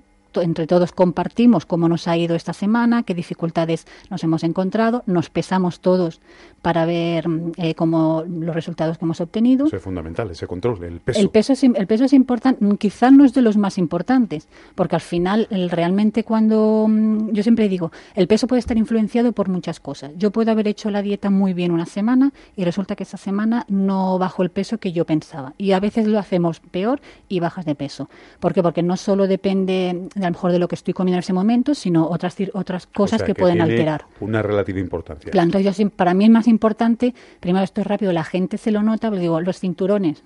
entre 0.41 0.67
todos 0.67 0.91
compartimos 0.91 1.65
cómo 1.65 1.89
nos 1.89 2.07
ha 2.07 2.17
ido 2.17 2.35
esta 2.35 2.53
semana, 2.53 3.03
qué 3.03 3.13
dificultades 3.13 3.85
nos 4.09 4.23
hemos 4.23 4.43
encontrado, 4.43 5.03
nos 5.05 5.29
pesamos 5.29 5.79
todos 5.79 6.21
para 6.61 6.85
ver 6.85 7.25
eh, 7.57 7.75
cómo 7.75 8.23
los 8.27 8.55
resultados 8.55 8.97
que 8.97 9.05
hemos 9.05 9.19
obtenido. 9.21 9.67
Eso 9.67 9.75
es 9.75 9.83
fundamental, 9.83 10.31
ese 10.31 10.47
control, 10.47 10.83
el 10.83 10.99
peso. 11.01 11.19
El 11.19 11.29
peso 11.29 11.53
es, 11.53 11.63
el 11.63 11.87
peso 11.87 12.05
es 12.05 12.13
importante, 12.13 12.65
quizás 12.77 13.11
no 13.11 13.25
es 13.25 13.33
de 13.33 13.41
los 13.41 13.57
más 13.57 13.77
importantes, 13.77 14.47
porque 14.75 14.95
al 14.95 15.01
final 15.01 15.47
realmente 15.69 16.23
cuando, 16.23 16.87
mm, 16.89 17.31
yo 17.31 17.43
siempre 17.43 17.67
digo, 17.67 17.91
el 18.15 18.27
peso 18.27 18.47
puede 18.47 18.59
estar 18.59 18.77
influenciado 18.77 19.33
por 19.33 19.49
muchas 19.49 19.79
cosas. 19.79 20.11
Yo 20.17 20.31
puedo 20.31 20.51
haber 20.51 20.67
hecho 20.67 20.89
la 20.89 21.01
dieta 21.01 21.29
muy 21.29 21.53
bien 21.53 21.71
una 21.71 21.85
semana 21.85 22.31
y 22.55 22.63
resulta 22.63 22.95
que 22.95 23.03
esa 23.03 23.17
semana 23.17 23.65
no 23.67 24.17
bajo 24.17 24.43
el 24.43 24.49
peso 24.49 24.77
que 24.77 24.91
yo 24.91 25.05
pensaba. 25.05 25.53
Y 25.57 25.73
a 25.73 25.79
veces 25.79 26.07
lo 26.07 26.19
hacemos 26.19 26.59
peor 26.59 27.01
y 27.27 27.39
bajas 27.39 27.65
de 27.65 27.75
peso. 27.75 28.09
¿Por 28.39 28.53
qué? 28.53 28.63
Porque 28.63 28.83
no 28.83 28.97
solo 28.97 29.27
depende 29.27 30.07
a 30.25 30.29
lo 30.29 30.33
mejor 30.33 30.51
de 30.51 30.59
lo 30.59 30.67
que 30.67 30.75
estoy 30.75 30.93
comiendo 30.93 31.17
en 31.17 31.19
ese 31.19 31.33
momento, 31.33 31.75
sino 31.75 32.07
otras 32.07 32.35
otras 32.53 32.87
cosas 32.87 33.23
que, 33.23 33.33
pueden 33.35 33.61
alterar. 33.61 34.05
Una 34.19 34.41
relativa 34.41 34.79
importancia. 34.79 35.31
Claro, 35.31 35.45
entonces 35.45 35.77
yo, 35.77 35.89
para 35.89 36.13
mí 36.13 36.25
es 36.25 36.29
más 36.29 36.47
importante, 36.47 37.13
primero 37.39 37.63
esto 37.63 37.81
es 37.81 37.87
rápido, 37.87 38.13
la 38.13 38.23
gente 38.23 38.57
se 38.57 38.71
lo 38.71 38.83
nota, 38.83 39.09
pero 39.09 39.21
digo, 39.21 39.41
los 39.41 39.59
cinturones 39.59 40.23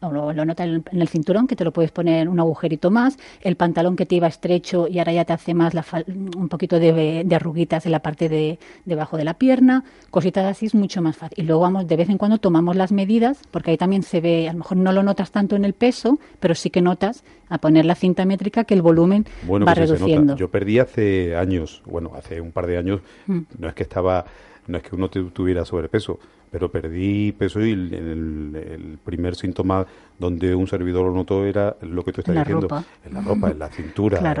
o 0.00 0.10
lo, 0.10 0.44
nota 0.44 0.64
en 0.64 0.84
el, 0.92 1.08
cinturón, 1.08 1.46
que 1.46 1.56
te 1.56 1.64
lo 1.64 1.72
puedes 1.72 1.90
poner 1.90 2.28
un 2.28 2.38
agujerito 2.40 2.90
más, 2.90 3.18
el 3.40 3.56
pantalón 3.56 3.96
que 3.96 4.06
te 4.06 4.16
iba 4.16 4.26
estrecho 4.26 4.88
y 4.88 4.98
ahora 4.98 5.12
ya 5.12 5.24
te 5.24 5.32
hace 5.32 5.54
más 5.54 5.74
un 6.06 6.48
poquito 6.48 6.78
de, 6.78 7.26
arruguitas 7.34 7.86
en 7.86 7.92
la 7.92 8.00
parte 8.00 8.28
de 8.28 8.58
debajo 8.84 9.16
de 9.16 9.24
la 9.24 9.34
pierna, 9.34 9.84
cositas 10.10 10.44
así 10.44 10.66
es 10.66 10.74
mucho 10.74 11.02
más 11.02 11.16
fácil. 11.16 11.44
Y 11.44 11.46
luego 11.46 11.62
vamos, 11.62 11.86
de 11.86 11.96
vez 11.96 12.08
en 12.08 12.18
cuando 12.18 12.38
tomamos 12.38 12.76
las 12.76 12.92
medidas, 12.92 13.38
porque 13.50 13.72
ahí 13.72 13.76
también 13.76 14.02
se 14.02 14.20
ve, 14.20 14.48
a 14.48 14.52
lo 14.52 14.58
mejor 14.58 14.76
no 14.78 14.92
lo 14.92 15.02
notas 15.02 15.30
tanto 15.30 15.56
en 15.56 15.64
el 15.64 15.72
peso, 15.72 16.18
pero 16.40 16.54
sí 16.54 16.70
que 16.70 16.80
notas 16.80 17.24
a 17.48 17.58
poner 17.58 17.84
la 17.84 17.94
cinta 17.94 18.24
métrica 18.24 18.64
que 18.64 18.74
el 18.74 18.82
volumen 18.82 19.24
va 19.50 19.74
pues 19.74 19.78
reduciendo. 19.78 20.36
Yo 20.36 20.50
perdí 20.50 20.78
hace 20.78 21.36
años, 21.36 21.82
bueno, 21.86 22.12
hace 22.16 22.40
un 22.40 22.52
par 22.52 22.66
de 22.66 22.78
años, 22.78 23.00
mm. 23.26 23.40
no 23.58 23.68
es 23.68 23.74
que 23.74 23.82
estaba, 23.82 24.24
no 24.66 24.78
es 24.78 24.82
que 24.82 24.94
uno 24.94 25.08
tuviera 25.08 25.64
sobrepeso, 25.64 26.18
pero 26.50 26.70
perdí 26.70 27.32
peso 27.32 27.60
y 27.60 27.72
el, 27.72 28.98
primer 29.04 29.36
síntoma 29.36 29.86
donde 30.18 30.54
un 30.54 30.66
servidor 30.66 31.06
lo 31.06 31.12
notó 31.12 31.44
era 31.44 31.76
lo 31.82 32.04
que 32.04 32.12
tú 32.12 32.20
estás 32.20 32.34
diciendo, 32.34 32.84
en 33.04 33.14
la 33.14 33.20
ropa, 33.20 33.50
en 33.50 33.58
la 33.58 33.68
cintura, 33.68 34.34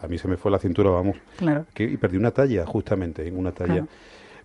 a 0.00 0.06
mí 0.08 0.18
se 0.18 0.28
me 0.28 0.36
fue 0.36 0.50
la 0.50 0.58
cintura, 0.58 0.90
vamos, 0.90 1.16
y 1.76 1.96
perdí 1.96 2.16
una 2.16 2.30
talla 2.30 2.66
justamente, 2.66 3.26
en 3.26 3.38
una 3.38 3.52
talla. 3.52 3.86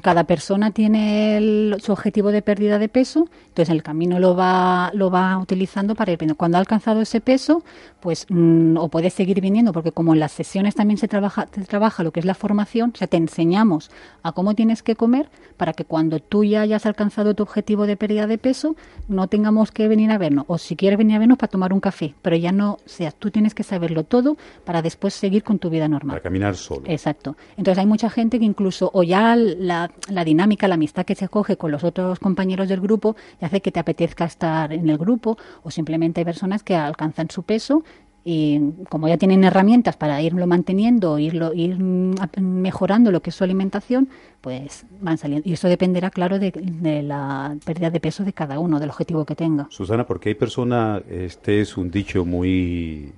Cada 0.00 0.24
persona 0.24 0.70
tiene 0.70 1.76
su 1.78 1.92
objetivo 1.92 2.32
de 2.32 2.40
pérdida 2.40 2.78
de 2.78 2.88
peso, 2.88 3.28
entonces 3.48 3.68
el 3.68 3.82
camino 3.82 4.18
lo 4.18 4.34
va, 4.34 4.90
lo 4.94 5.10
va 5.10 5.36
utilizando 5.36 5.94
para 5.94 6.12
ir 6.12 6.18
viendo. 6.18 6.34
Cuando 6.34 6.56
ha 6.56 6.60
alcanzado 6.60 7.02
ese 7.02 7.20
peso, 7.20 7.62
pues 8.00 8.26
mm, 8.30 8.78
o 8.78 8.88
puedes 8.88 9.12
seguir 9.12 9.40
viniendo, 9.42 9.72
porque 9.72 9.92
como 9.92 10.14
en 10.14 10.20
las 10.20 10.32
sesiones 10.32 10.74
también 10.74 10.96
se 10.96 11.08
trabaja, 11.08 11.46
se 11.52 11.64
trabaja 11.64 12.02
lo 12.02 12.10
que 12.10 12.20
es 12.20 12.26
la 12.26 12.34
formación, 12.34 12.92
o 12.94 12.96
sea, 12.96 13.06
te 13.06 13.18
enseñamos 13.18 13.90
a 14.22 14.32
cómo 14.32 14.54
tienes 14.54 14.82
que 14.82 14.96
comer 14.96 15.28
para 15.58 15.74
que 15.74 15.84
cuando 15.84 16.18
tú 16.20 16.42
ya 16.42 16.62
hayas 16.62 16.86
alcanzado 16.86 17.34
tu 17.34 17.42
objetivo 17.42 17.86
de 17.86 17.96
pérdida 17.96 18.26
de 18.26 18.38
peso, 18.38 18.76
no 19.08 19.26
tengamos 19.26 19.72
que 19.72 19.88
venir 19.88 20.10
a 20.10 20.18
vernos, 20.18 20.46
o 20.48 20.56
si 20.56 20.74
quieres 20.74 20.98
venir 20.98 21.16
a 21.16 21.18
vernos 21.18 21.36
para 21.36 21.50
tomar 21.50 21.72
un 21.74 21.80
café, 21.80 22.14
pero 22.22 22.36
ya 22.36 22.50
no, 22.50 22.72
o 22.72 22.78
sea, 22.86 23.12
tú 23.12 23.30
tienes 23.30 23.54
que 23.54 23.62
saberlo 23.62 24.04
todo 24.04 24.38
para 24.64 24.80
después 24.80 25.12
seguir 25.12 25.44
con 25.44 25.58
tu 25.58 25.68
vida 25.68 25.86
normal. 25.86 26.14
Para 26.14 26.22
caminar 26.22 26.56
solo. 26.56 26.82
Exacto. 26.86 27.36
Entonces 27.58 27.78
hay 27.78 27.86
mucha 27.86 28.08
gente 28.08 28.38
que 28.38 28.44
incluso, 28.46 28.90
o 28.94 29.02
ya 29.02 29.36
la 29.36 29.81
la, 30.08 30.24
dinámica, 30.24 30.68
la 30.68 30.74
amistad 30.74 31.04
que 31.04 31.14
se 31.14 31.28
coge 31.28 31.56
con 31.56 31.70
los 31.70 31.84
otros 31.84 32.18
compañeros 32.18 32.68
del 32.68 32.80
grupo 32.80 33.16
y 33.40 33.44
hace 33.44 33.60
que 33.60 33.72
te 33.72 33.80
apetezca 33.80 34.24
estar 34.24 34.72
en 34.72 34.88
el 34.88 34.98
grupo 34.98 35.38
o 35.62 35.70
simplemente 35.70 36.20
hay 36.20 36.24
personas 36.24 36.62
que 36.62 36.74
alcanzan 36.74 37.30
su 37.30 37.42
peso 37.42 37.82
y 38.24 38.60
como 38.88 39.08
ya 39.08 39.16
tienen 39.16 39.42
herramientas 39.42 39.96
para 39.96 40.22
irlo 40.22 40.46
manteniendo, 40.46 41.18
irlo, 41.18 41.52
ir 41.54 41.76
mejorando 41.78 43.10
lo 43.10 43.20
que 43.20 43.30
es 43.30 43.36
su 43.36 43.42
alimentación, 43.42 44.08
pues 44.40 44.86
van 45.00 45.18
saliendo. 45.18 45.48
Y 45.48 45.54
eso 45.54 45.68
dependerá, 45.68 46.10
claro, 46.10 46.38
de, 46.38 46.52
de, 46.52 47.02
la 47.02 47.56
pérdida 47.64 47.90
de 47.90 47.98
peso 47.98 48.22
de 48.22 48.32
cada 48.32 48.60
uno, 48.60 48.78
del 48.78 48.90
objetivo 48.90 49.24
que 49.24 49.34
tenga. 49.34 49.66
Susana, 49.70 50.06
porque 50.06 50.28
hay 50.28 50.34
personas, 50.36 51.02
este 51.10 51.60
es 51.60 51.76
un 51.76 51.90
dicho 51.90 52.24
muy 52.24 53.12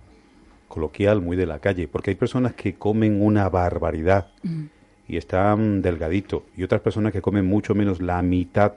coloquial, 0.68 1.21
muy 1.21 1.37
de 1.37 1.47
la 1.47 1.59
calle, 1.59 1.87
porque 1.87 2.11
hay 2.11 2.16
personas 2.16 2.54
que 2.54 2.75
comen 2.75 3.21
una 3.21 3.49
barbaridad. 3.50 4.28
Mm 4.42 4.74
y 5.07 5.17
están 5.17 5.83
delgadito 5.83 6.45
y 6.57 6.63
otras 6.63 6.81
personas 6.81 7.13
que 7.13 7.21
comen 7.21 7.47
mucho 7.47 7.75
menos 7.75 8.01
la 8.01 8.23
mitad 8.23 8.73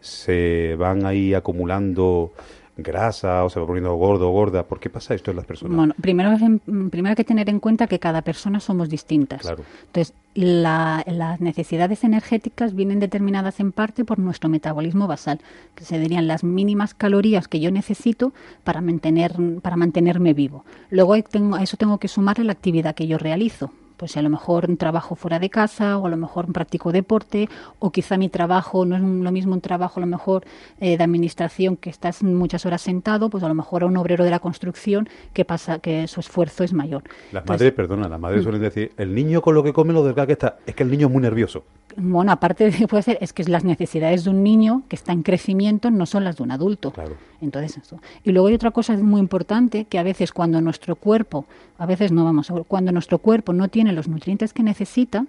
se 0.00 0.76
van 0.78 1.06
ahí 1.06 1.34
acumulando 1.34 2.32
grasa 2.76 3.44
o 3.44 3.50
se 3.50 3.60
va 3.60 3.66
poniendo 3.66 3.94
gordo 3.94 4.30
o 4.30 4.32
gorda. 4.32 4.64
¿Por 4.64 4.80
qué 4.80 4.88
pasa 4.88 5.14
esto 5.14 5.30
en 5.30 5.36
las 5.36 5.46
personas? 5.46 5.76
Bueno, 5.76 5.94
primero, 6.00 6.30
primero 6.66 7.08
hay 7.10 7.14
que 7.14 7.24
tener 7.24 7.48
en 7.50 7.60
cuenta 7.60 7.86
que 7.86 7.98
cada 7.98 8.22
persona 8.22 8.60
somos 8.60 8.88
distintas. 8.88 9.46
Entonces, 9.86 10.14
las 10.34 11.40
necesidades 11.40 12.04
energéticas 12.04 12.74
vienen 12.74 12.98
determinadas 12.98 13.60
en 13.60 13.72
parte 13.72 14.04
por 14.04 14.18
nuestro 14.18 14.48
metabolismo 14.48 15.06
basal, 15.06 15.40
que 15.74 15.84
se 15.84 15.98
dirían 15.98 16.26
las 16.26 16.44
mínimas 16.44 16.94
calorías 16.94 17.48
que 17.48 17.60
yo 17.60 17.70
necesito 17.70 18.32
para, 18.64 18.80
mantener, 18.80 19.34
para 19.60 19.76
mantenerme 19.76 20.32
vivo. 20.32 20.64
Luego 20.90 21.22
tengo, 21.22 21.56
a 21.56 21.62
eso 21.62 21.76
tengo 21.76 21.98
que 21.98 22.08
sumarle 22.08 22.44
la 22.44 22.52
actividad 22.52 22.94
que 22.94 23.06
yo 23.06 23.18
realizo 23.18 23.70
pues 24.02 24.16
a 24.16 24.22
lo 24.22 24.30
mejor 24.30 24.66
trabajo 24.78 25.14
fuera 25.14 25.38
de 25.38 25.48
casa 25.48 25.96
o 25.96 26.06
a 26.06 26.10
lo 26.10 26.16
mejor 26.16 26.52
practico 26.52 26.90
deporte 26.90 27.48
o 27.78 27.92
quizá 27.92 28.16
mi 28.16 28.28
trabajo 28.28 28.84
no 28.84 28.96
es 28.96 29.00
lo 29.00 29.30
mismo 29.30 29.54
un 29.54 29.60
trabajo 29.60 30.00
a 30.00 30.02
lo 30.02 30.08
mejor 30.08 30.42
eh, 30.80 30.96
de 30.96 31.04
administración 31.04 31.76
que 31.76 31.88
estás 31.88 32.24
muchas 32.24 32.66
horas 32.66 32.82
sentado, 32.82 33.30
pues 33.30 33.44
a 33.44 33.48
lo 33.48 33.54
mejor 33.54 33.84
a 33.84 33.86
un 33.86 33.96
obrero 33.96 34.24
de 34.24 34.30
la 34.30 34.40
construcción 34.40 35.08
que 35.32 35.44
pasa 35.44 35.78
que 35.78 36.08
su 36.08 36.18
esfuerzo 36.18 36.64
es 36.64 36.72
mayor. 36.72 37.04
Las 37.30 37.46
madres, 37.46 37.70
perdona, 37.74 38.08
las 38.08 38.18
madres 38.18 38.40
mm. 38.40 38.42
suelen 38.42 38.62
decir, 38.62 38.90
el 38.96 39.14
niño 39.14 39.40
con 39.40 39.54
lo 39.54 39.62
que 39.62 39.72
come 39.72 39.92
lo 39.92 40.02
delgado 40.02 40.26
que 40.26 40.32
está, 40.32 40.56
es 40.66 40.74
que 40.74 40.82
el 40.82 40.90
niño 40.90 41.06
es 41.06 41.12
muy 41.12 41.22
nervioso. 41.22 41.62
Bueno, 41.96 42.32
aparte 42.32 42.70
de 42.70 42.76
que 42.76 42.88
puede 42.88 43.04
ser, 43.04 43.18
es 43.20 43.32
que 43.32 43.44
las 43.44 43.62
necesidades 43.62 44.24
de 44.24 44.30
un 44.30 44.42
niño 44.42 44.82
que 44.88 44.96
está 44.96 45.12
en 45.12 45.22
crecimiento 45.22 45.92
no 45.92 46.06
son 46.06 46.24
las 46.24 46.38
de 46.38 46.42
un 46.42 46.50
adulto. 46.50 46.90
Claro. 46.90 47.14
Entonces, 47.40 47.78
eso. 47.78 48.00
Y 48.24 48.32
luego 48.32 48.48
hay 48.48 48.54
otra 48.54 48.70
cosa 48.70 48.96
muy 48.96 49.20
importante, 49.20 49.84
que 49.84 49.98
a 49.98 50.02
veces 50.02 50.32
cuando 50.32 50.60
nuestro 50.60 50.96
cuerpo, 50.96 51.44
a 51.82 51.86
veces 51.86 52.12
no 52.12 52.24
vamos, 52.24 52.52
cuando 52.68 52.92
nuestro 52.92 53.18
cuerpo 53.18 53.52
no 53.52 53.66
tiene 53.66 53.92
los 53.92 54.06
nutrientes 54.06 54.52
que 54.52 54.62
necesita, 54.62 55.26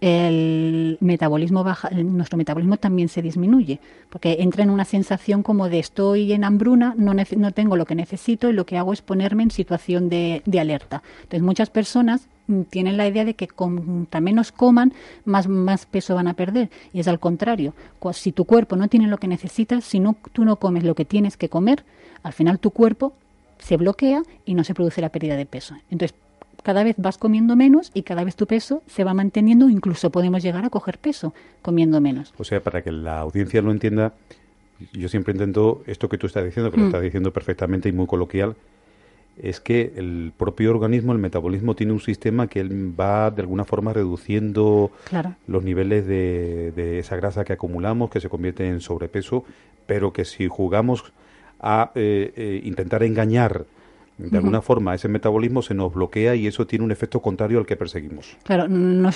el 0.00 0.96
metabolismo 1.00 1.64
baja, 1.64 1.90
nuestro 1.90 2.38
metabolismo 2.38 2.76
también 2.76 3.08
se 3.08 3.22
disminuye, 3.22 3.80
porque 4.08 4.36
entra 4.38 4.62
en 4.62 4.70
una 4.70 4.84
sensación 4.84 5.42
como 5.42 5.68
de 5.68 5.80
estoy 5.80 6.32
en 6.32 6.44
hambruna, 6.44 6.94
no, 6.96 7.12
no 7.12 7.50
tengo 7.50 7.76
lo 7.76 7.86
que 7.86 7.96
necesito 7.96 8.48
y 8.48 8.52
lo 8.52 8.66
que 8.66 8.78
hago 8.78 8.92
es 8.92 9.02
ponerme 9.02 9.42
en 9.42 9.50
situación 9.50 10.08
de, 10.08 10.44
alerta. 10.60 11.02
Entonces 11.22 11.42
muchas 11.42 11.70
personas 11.70 12.28
mm, 12.46 12.62
tienen 12.70 12.96
la 12.96 13.08
idea 13.08 13.24
de 13.24 13.34
que 13.34 13.48
con 13.48 14.06
menos 14.20 14.52
coman, 14.52 14.94
más, 15.24 15.48
más 15.48 15.86
peso 15.86 16.14
van 16.14 16.28
a 16.28 16.34
perder. 16.34 16.70
Y 16.92 17.00
es 17.00 17.08
al 17.08 17.18
contrario. 17.18 17.74
Si 18.12 18.30
tu 18.30 18.44
cuerpo 18.44 18.76
no 18.76 18.86
tiene 18.86 19.08
lo 19.08 19.18
que 19.18 19.26
necesitas, 19.26 19.82
si 19.82 19.98
no, 19.98 20.14
tú 20.32 20.44
no 20.44 20.54
comes 20.54 20.84
lo 20.84 20.94
que 20.94 21.04
tienes 21.04 21.36
que 21.36 21.48
comer, 21.48 21.82
al 22.22 22.32
final 22.32 22.60
tu 22.60 22.70
cuerpo 22.70 23.12
se 23.60 23.76
bloquea 23.76 24.22
y 24.44 24.54
no 24.54 24.64
se 24.64 24.74
produce 24.74 25.00
la 25.00 25.10
pérdida 25.10 25.36
de 25.36 25.46
peso. 25.46 25.76
Entonces, 25.90 26.16
cada 26.62 26.84
vez 26.84 26.96
vas 26.98 27.18
comiendo 27.18 27.56
menos 27.56 27.90
y 27.94 28.02
cada 28.02 28.24
vez 28.24 28.36
tu 28.36 28.46
peso 28.46 28.82
se 28.86 29.04
va 29.04 29.14
manteniendo, 29.14 29.68
incluso 29.68 30.10
podemos 30.10 30.42
llegar 30.42 30.64
a 30.64 30.70
coger 30.70 30.98
peso 30.98 31.32
comiendo 31.62 32.00
menos. 32.00 32.34
O 32.38 32.44
sea, 32.44 32.62
para 32.62 32.82
que 32.82 32.92
la 32.92 33.20
audiencia 33.20 33.62
lo 33.62 33.70
entienda, 33.70 34.12
yo 34.92 35.08
siempre 35.08 35.32
intento 35.32 35.82
esto 35.86 36.08
que 36.08 36.18
tú 36.18 36.26
estás 36.26 36.44
diciendo, 36.44 36.70
que 36.70 36.76
lo 36.76 36.84
mm. 36.84 36.86
estás 36.86 37.02
diciendo 37.02 37.32
perfectamente 37.32 37.88
y 37.88 37.92
muy 37.92 38.06
coloquial, 38.06 38.56
es 39.42 39.60
que 39.60 39.92
el 39.96 40.32
propio 40.36 40.70
organismo, 40.70 41.12
el 41.12 41.18
metabolismo, 41.18 41.74
tiene 41.74 41.92
un 41.92 42.00
sistema 42.00 42.46
que 42.46 42.62
va 42.62 43.30
de 43.30 43.40
alguna 43.40 43.64
forma 43.64 43.92
reduciendo 43.92 44.90
los 45.46 45.64
niveles 45.64 46.06
de, 46.06 46.72
de, 46.72 46.98
esa 46.98 47.16
grasa 47.16 47.44
que 47.44 47.54
acumulamos, 47.54 48.10
que 48.10 48.20
se 48.20 48.28
convierte 48.28 48.68
en 48.68 48.80
sobrepeso, 48.80 49.44
pero 49.86 50.12
que 50.12 50.26
si 50.26 50.46
jugamos 50.46 51.12
a 51.62 51.90
eh, 51.94 52.32
eh, 52.36 52.60
intentar 52.64 53.02
engañar 53.02 53.66
de 54.28 54.36
alguna 54.36 54.60
forma 54.60 54.94
ese 54.94 55.08
metabolismo 55.08 55.62
se 55.62 55.74
nos 55.74 55.92
bloquea 55.92 56.34
y 56.34 56.46
eso 56.46 56.66
tiene 56.66 56.84
un 56.84 56.92
efecto 56.92 57.20
contrario 57.20 57.58
al 57.58 57.66
que 57.66 57.76
perseguimos. 57.76 58.36
Claro, 58.44 58.66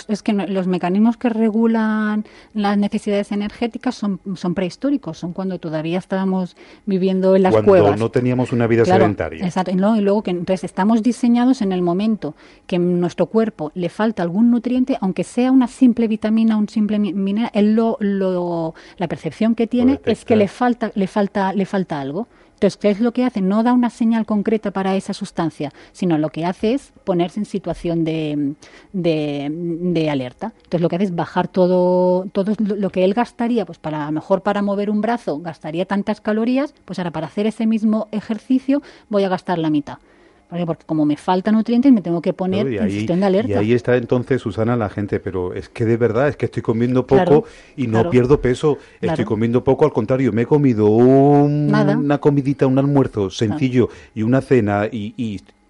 es 0.08 0.22
que 0.22 0.32
los 0.32 0.66
mecanismos 0.66 1.16
que 1.16 1.28
regulan 1.28 2.24
las 2.54 2.78
necesidades 2.78 3.32
energéticas 3.32 3.94
son, 3.94 4.20
son 4.34 4.54
prehistóricos, 4.54 5.18
son 5.18 5.32
cuando 5.32 5.58
todavía 5.58 5.98
estábamos 5.98 6.56
viviendo 6.86 7.36
en 7.36 7.42
las 7.42 7.52
cuando 7.52 7.70
cuevas. 7.70 7.88
Cuando 7.90 8.04
no 8.04 8.10
teníamos 8.10 8.52
una 8.52 8.66
vida 8.66 8.84
sedentaria. 8.84 9.44
Exacto, 9.44 9.72
y 9.72 9.76
luego, 9.76 10.22
que 10.22 10.30
entonces 10.30 10.64
estamos 10.64 11.02
diseñados 11.02 11.62
en 11.62 11.72
el 11.72 11.82
momento 11.82 12.34
que 12.66 12.76
en 12.76 13.00
nuestro 13.00 13.26
cuerpo 13.26 13.72
le 13.74 13.88
falta 13.88 14.22
algún 14.22 14.50
nutriente, 14.50 14.96
aunque 15.00 15.24
sea 15.24 15.50
una 15.50 15.66
simple 15.66 16.08
vitamina, 16.08 16.56
un 16.56 16.68
simple 16.68 16.98
mineral, 16.98 17.50
él 17.54 17.74
lo, 17.74 18.74
la 18.96 19.08
percepción 19.08 19.54
que 19.54 19.66
tiene 19.66 20.00
es 20.04 20.24
que 20.24 20.36
le 20.36 20.48
falta, 20.48 20.90
le 20.94 21.06
falta, 21.06 21.52
le 21.52 21.66
falta 21.66 22.00
algo 22.00 22.28
Entonces, 22.54 22.76
¿qué 22.76 22.90
es 22.90 23.00
lo 23.00 23.12
que 23.12 23.24
hace? 23.24 23.40
No 23.40 23.62
da 23.62 23.72
una 23.72 23.90
señal 23.90 24.26
concreta 24.26 24.70
para 24.70 24.96
esa 24.96 25.12
sustancia, 25.12 25.72
sino 25.92 26.18
lo 26.18 26.30
que 26.30 26.46
hace 26.46 26.74
es 26.74 26.92
ponerse 27.04 27.40
en 27.40 27.46
situación 27.46 28.04
de, 28.04 28.54
de, 28.92 30.10
alerta. 30.10 30.52
Entonces, 30.56 30.80
lo 30.80 30.88
que 30.88 30.96
hace 30.96 31.04
es 31.06 31.14
bajar 31.14 31.48
todo, 31.48 32.26
todo 32.32 32.54
lo 32.58 32.90
que 32.90 33.04
él 33.04 33.14
gastaría, 33.14 33.66
pues 33.66 33.78
para 33.78 34.04
a 34.04 34.06
lo 34.06 34.12
mejor 34.12 34.42
para 34.42 34.62
mover 34.62 34.90
un 34.90 35.00
brazo 35.00 35.38
gastaría 35.40 35.84
tantas 35.84 36.20
calorías, 36.20 36.74
pues 36.84 36.98
ahora 36.98 37.10
para 37.10 37.26
hacer 37.26 37.46
ese 37.46 37.66
mismo 37.66 38.08
ejercicio 38.12 38.82
voy 39.08 39.24
a 39.24 39.28
gastar 39.28 39.58
la 39.58 39.70
mitad. 39.70 39.98
Porque 40.48 40.84
como 40.84 41.04
me 41.04 41.16
falta 41.16 41.50
nutrientes 41.50 41.92
me 41.92 42.00
tengo 42.00 42.20
que 42.20 42.32
poner 42.32 42.66
en 42.66 42.90
situación 42.90 43.20
de 43.20 43.26
alerta. 43.26 43.52
Y 43.52 43.54
ahí 43.54 43.72
está 43.72 43.96
entonces, 43.96 44.40
Susana, 44.40 44.76
la 44.76 44.88
gente, 44.88 45.18
pero 45.18 45.52
es 45.52 45.68
que 45.68 45.84
de 45.84 45.96
verdad, 45.96 46.28
es 46.28 46.36
que 46.36 46.46
estoy 46.46 46.62
comiendo 46.62 47.06
poco 47.06 47.44
y 47.76 47.86
no 47.86 48.08
pierdo 48.10 48.40
peso, 48.40 48.78
estoy 49.00 49.24
comiendo 49.24 49.64
poco, 49.64 49.84
al 49.84 49.92
contrario, 49.92 50.32
me 50.32 50.42
he 50.42 50.46
comido 50.46 50.88
una 50.88 52.18
comidita, 52.18 52.66
un 52.66 52.78
almuerzo 52.78 53.30
sencillo 53.30 53.88
y 54.14 54.22
una 54.22 54.40
cena 54.40 54.86
y, 54.90 55.14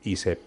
y, 0.02 0.16
se 0.16 0.38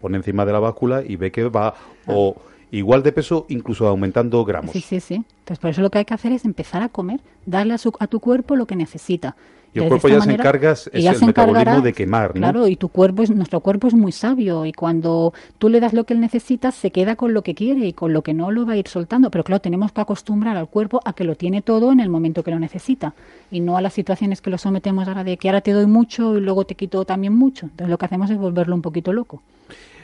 pone 0.00 0.18
encima 0.18 0.44
de 0.44 0.52
la 0.52 0.60
báscula 0.60 1.02
y 1.06 1.16
ve 1.16 1.32
que 1.32 1.44
va 1.44 1.74
o 2.06 2.36
igual 2.70 3.02
de 3.02 3.12
peso, 3.12 3.46
incluso 3.48 3.86
aumentando 3.86 4.44
gramos. 4.44 4.72
Sí, 4.72 4.80
sí, 4.80 5.00
sí. 5.00 5.14
Entonces, 5.14 5.58
por 5.58 5.70
eso 5.70 5.80
lo 5.80 5.90
que 5.90 5.98
hay 5.98 6.04
que 6.04 6.14
hacer 6.14 6.32
es 6.32 6.44
empezar 6.44 6.82
a 6.82 6.88
comer, 6.88 7.20
darle 7.46 7.74
a, 7.74 7.78
a 7.98 8.06
tu 8.06 8.20
cuerpo 8.20 8.56
lo 8.56 8.66
que 8.66 8.76
necesita. 8.76 9.34
Y 9.74 9.80
el 9.80 9.88
cuerpo 9.88 10.08
ya 10.08 10.20
se 10.20 10.32
encarga, 10.32 10.72
es 10.72 10.88
el 10.92 11.26
metabolismo 11.26 11.80
de 11.82 11.92
quemar, 11.92 12.34
¿no? 12.34 12.40
Claro, 12.40 12.68
y 12.68 12.76
tu 12.76 12.88
cuerpo 12.88 13.22
es, 13.22 13.30
nuestro 13.30 13.60
cuerpo 13.60 13.88
es 13.88 13.94
muy 13.94 14.12
sabio 14.12 14.64
y 14.64 14.72
cuando 14.72 15.34
tú 15.58 15.68
le 15.68 15.80
das 15.80 15.92
lo 15.92 16.04
que 16.04 16.14
él 16.14 16.20
necesita, 16.20 16.72
se 16.72 16.90
queda 16.90 17.16
con 17.16 17.34
lo 17.34 17.42
que 17.42 17.54
quiere 17.54 17.86
y 17.86 17.92
con 17.92 18.12
lo 18.12 18.22
que 18.22 18.34
no 18.34 18.50
lo 18.50 18.66
va 18.66 18.72
a 18.72 18.76
ir 18.76 18.88
soltando. 18.88 19.30
Pero 19.30 19.44
claro, 19.44 19.60
tenemos 19.60 19.92
que 19.92 20.00
acostumbrar 20.00 20.56
al 20.56 20.68
cuerpo 20.68 21.00
a 21.04 21.12
que 21.12 21.24
lo 21.24 21.34
tiene 21.34 21.62
todo 21.62 21.92
en 21.92 22.00
el 22.00 22.08
momento 22.08 22.42
que 22.42 22.50
lo 22.50 22.58
necesita 22.58 23.14
y 23.50 23.60
no 23.60 23.76
a 23.76 23.82
las 23.82 23.92
situaciones 23.92 24.40
que 24.40 24.50
lo 24.50 24.58
sometemos 24.58 25.06
ahora 25.06 25.24
de 25.24 25.36
que 25.36 25.48
ahora 25.48 25.60
te 25.60 25.72
doy 25.72 25.86
mucho 25.86 26.36
y 26.36 26.40
luego 26.40 26.64
te 26.64 26.74
quito 26.74 27.04
también 27.04 27.34
mucho. 27.34 27.66
Entonces 27.66 27.90
lo 27.90 27.98
que 27.98 28.06
hacemos 28.06 28.30
es 28.30 28.38
volverlo 28.38 28.74
un 28.74 28.82
poquito 28.82 29.12
loco. 29.12 29.42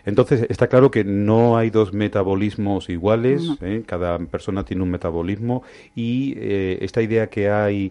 Entonces, 0.06 0.46
está 0.50 0.66
claro 0.66 0.90
que 0.90 1.02
no 1.02 1.56
hay 1.56 1.70
dos 1.70 1.94
metabolismos 1.94 2.90
iguales, 2.90 3.42
¿eh? 3.62 3.82
cada 3.86 4.18
persona 4.18 4.64
tiene 4.64 4.82
un 4.82 4.90
metabolismo 4.90 5.62
y 5.94 6.34
eh, 6.36 6.78
esta 6.82 7.00
idea 7.00 7.28
que 7.28 7.48
hay 7.48 7.90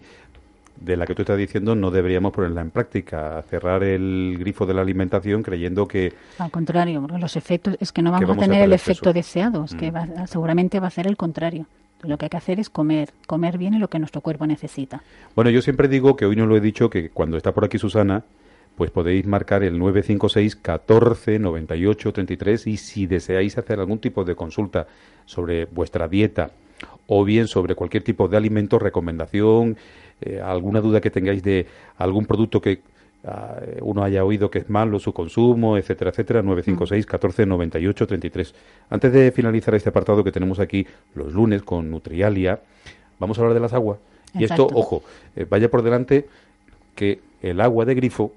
de 0.80 0.96
la 0.96 1.06
que 1.06 1.14
tú 1.14 1.22
estás 1.22 1.38
diciendo 1.38 1.74
no 1.74 1.90
deberíamos 1.90 2.32
ponerla 2.32 2.60
en 2.60 2.70
práctica, 2.70 3.42
cerrar 3.48 3.82
el 3.84 4.36
grifo 4.38 4.66
de 4.66 4.74
la 4.74 4.82
alimentación 4.82 5.42
creyendo 5.42 5.86
que... 5.86 6.12
Al 6.38 6.50
contrario, 6.50 7.06
los 7.18 7.36
efectos 7.36 7.76
es 7.80 7.92
que 7.92 8.02
no 8.02 8.10
vamos, 8.10 8.30
a 8.30 8.40
tener 8.40 8.62
el 8.62 8.72
efecto 8.72 9.12
deseado, 9.12 9.64
es 9.64 9.74
que 9.74 9.90
mm. 9.90 10.26
seguramente 10.26 10.80
va 10.80 10.88
a 10.88 10.90
ser 10.90 11.06
el 11.06 11.16
contrario. 11.16 11.66
Lo 12.02 12.18
que 12.18 12.26
hay 12.26 12.30
que 12.30 12.36
hacer 12.36 12.60
es 12.60 12.68
comer, 12.68 13.10
comer 13.26 13.56
bien 13.56 13.74
y 13.74 13.78
lo 13.78 13.88
que 13.88 13.98
nuestro 13.98 14.20
cuerpo 14.20 14.46
necesita. 14.46 15.02
Bueno, 15.34 15.50
yo 15.50 15.62
siempre 15.62 15.88
digo 15.88 16.16
que 16.16 16.26
hoy 16.26 16.36
no 16.36 16.44
lo 16.46 16.56
he 16.56 16.60
dicho, 16.60 16.90
que 16.90 17.08
cuando 17.08 17.38
está 17.38 17.52
por 17.52 17.64
aquí 17.64 17.78
Susana, 17.78 18.24
pues 18.76 18.90
podéis 18.90 19.24
marcar 19.24 19.62
el 19.62 19.78
956 19.78 20.56
14 20.56 21.38
98 21.38 22.12
33 22.12 22.66
y 22.66 22.76
si 22.76 23.06
deseáis 23.06 23.56
hacer 23.56 23.78
algún 23.78 24.00
tipo 24.00 24.24
de 24.24 24.34
consulta 24.34 24.86
sobre 25.24 25.64
vuestra 25.66 26.08
dieta 26.08 26.50
o 27.06 27.24
bien 27.24 27.48
sobre 27.48 27.74
cualquier 27.74 28.02
tipo 28.02 28.28
de 28.28 28.36
alimento, 28.36 28.78
recomendación, 28.78 29.76
eh, 30.20 30.40
alguna 30.40 30.80
duda 30.80 31.00
que 31.00 31.10
tengáis 31.10 31.42
de 31.42 31.66
algún 31.98 32.26
producto 32.26 32.60
que 32.60 32.80
ah, 33.24 33.60
uno 33.82 34.02
haya 34.02 34.24
oído 34.24 34.50
que 34.50 34.60
es 34.60 34.70
malo 34.70 34.98
su 34.98 35.12
consumo, 35.12 35.76
etcétera, 35.76 36.10
etcétera, 36.10 36.42
956 36.42 37.06
14 37.06 37.46
98 37.46 38.06
33. 38.06 38.54
Antes 38.90 39.12
de 39.12 39.32
finalizar 39.32 39.74
este 39.74 39.88
apartado 39.88 40.24
que 40.24 40.32
tenemos 40.32 40.58
aquí 40.60 40.86
los 41.14 41.32
lunes 41.32 41.62
con 41.62 41.90
Nutrialia, 41.90 42.60
vamos 43.18 43.38
a 43.38 43.42
hablar 43.42 43.54
de 43.54 43.60
las 43.60 43.72
aguas. 43.72 43.98
Y 44.34 44.44
esto, 44.44 44.66
ojo, 44.72 45.02
eh, 45.36 45.46
vaya 45.48 45.70
por 45.70 45.82
delante 45.82 46.26
que 46.94 47.20
el 47.42 47.60
agua 47.60 47.84
de 47.84 47.94
grifo 47.94 48.32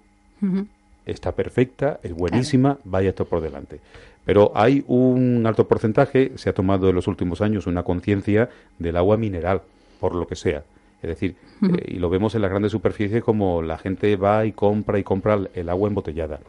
está 1.05 1.31
perfecta, 1.31 1.99
es 2.03 2.13
buenísima, 2.13 2.77
vaya 2.83 3.09
esto 3.09 3.25
por 3.25 3.41
delante. 3.41 3.79
Pero 4.27 4.51
hay 4.55 4.83
un 4.87 5.45
alto 5.47 5.69
porcentaje, 5.69 6.33
se 6.35 6.49
ha 6.49 6.53
tomado 6.53 6.89
en 6.89 6.95
los 6.95 7.07
últimos 7.07 7.39
años 7.39 7.65
una 7.65 7.83
conciencia 7.83 8.49
del 8.77 8.97
agua 8.97 9.15
mineral, 9.15 9.61
por 10.01 10.15
lo 10.15 10.27
que 10.27 10.35
sea. 10.35 10.65
Es 11.01 11.07
decir, 11.07 11.37
eh, 11.61 11.93
y 11.93 11.99
lo 11.99 12.09
vemos 12.09 12.35
en 12.35 12.41
las 12.41 12.49
grandes 12.49 12.73
superficies 12.73 13.23
como 13.23 13.61
la 13.61 13.77
gente 13.77 14.17
va 14.17 14.45
y 14.45 14.51
compra 14.51 14.99
y 14.99 15.03
compra 15.03 15.39
el 15.53 15.69
agua 15.69 15.87
embotellada. 15.87 16.41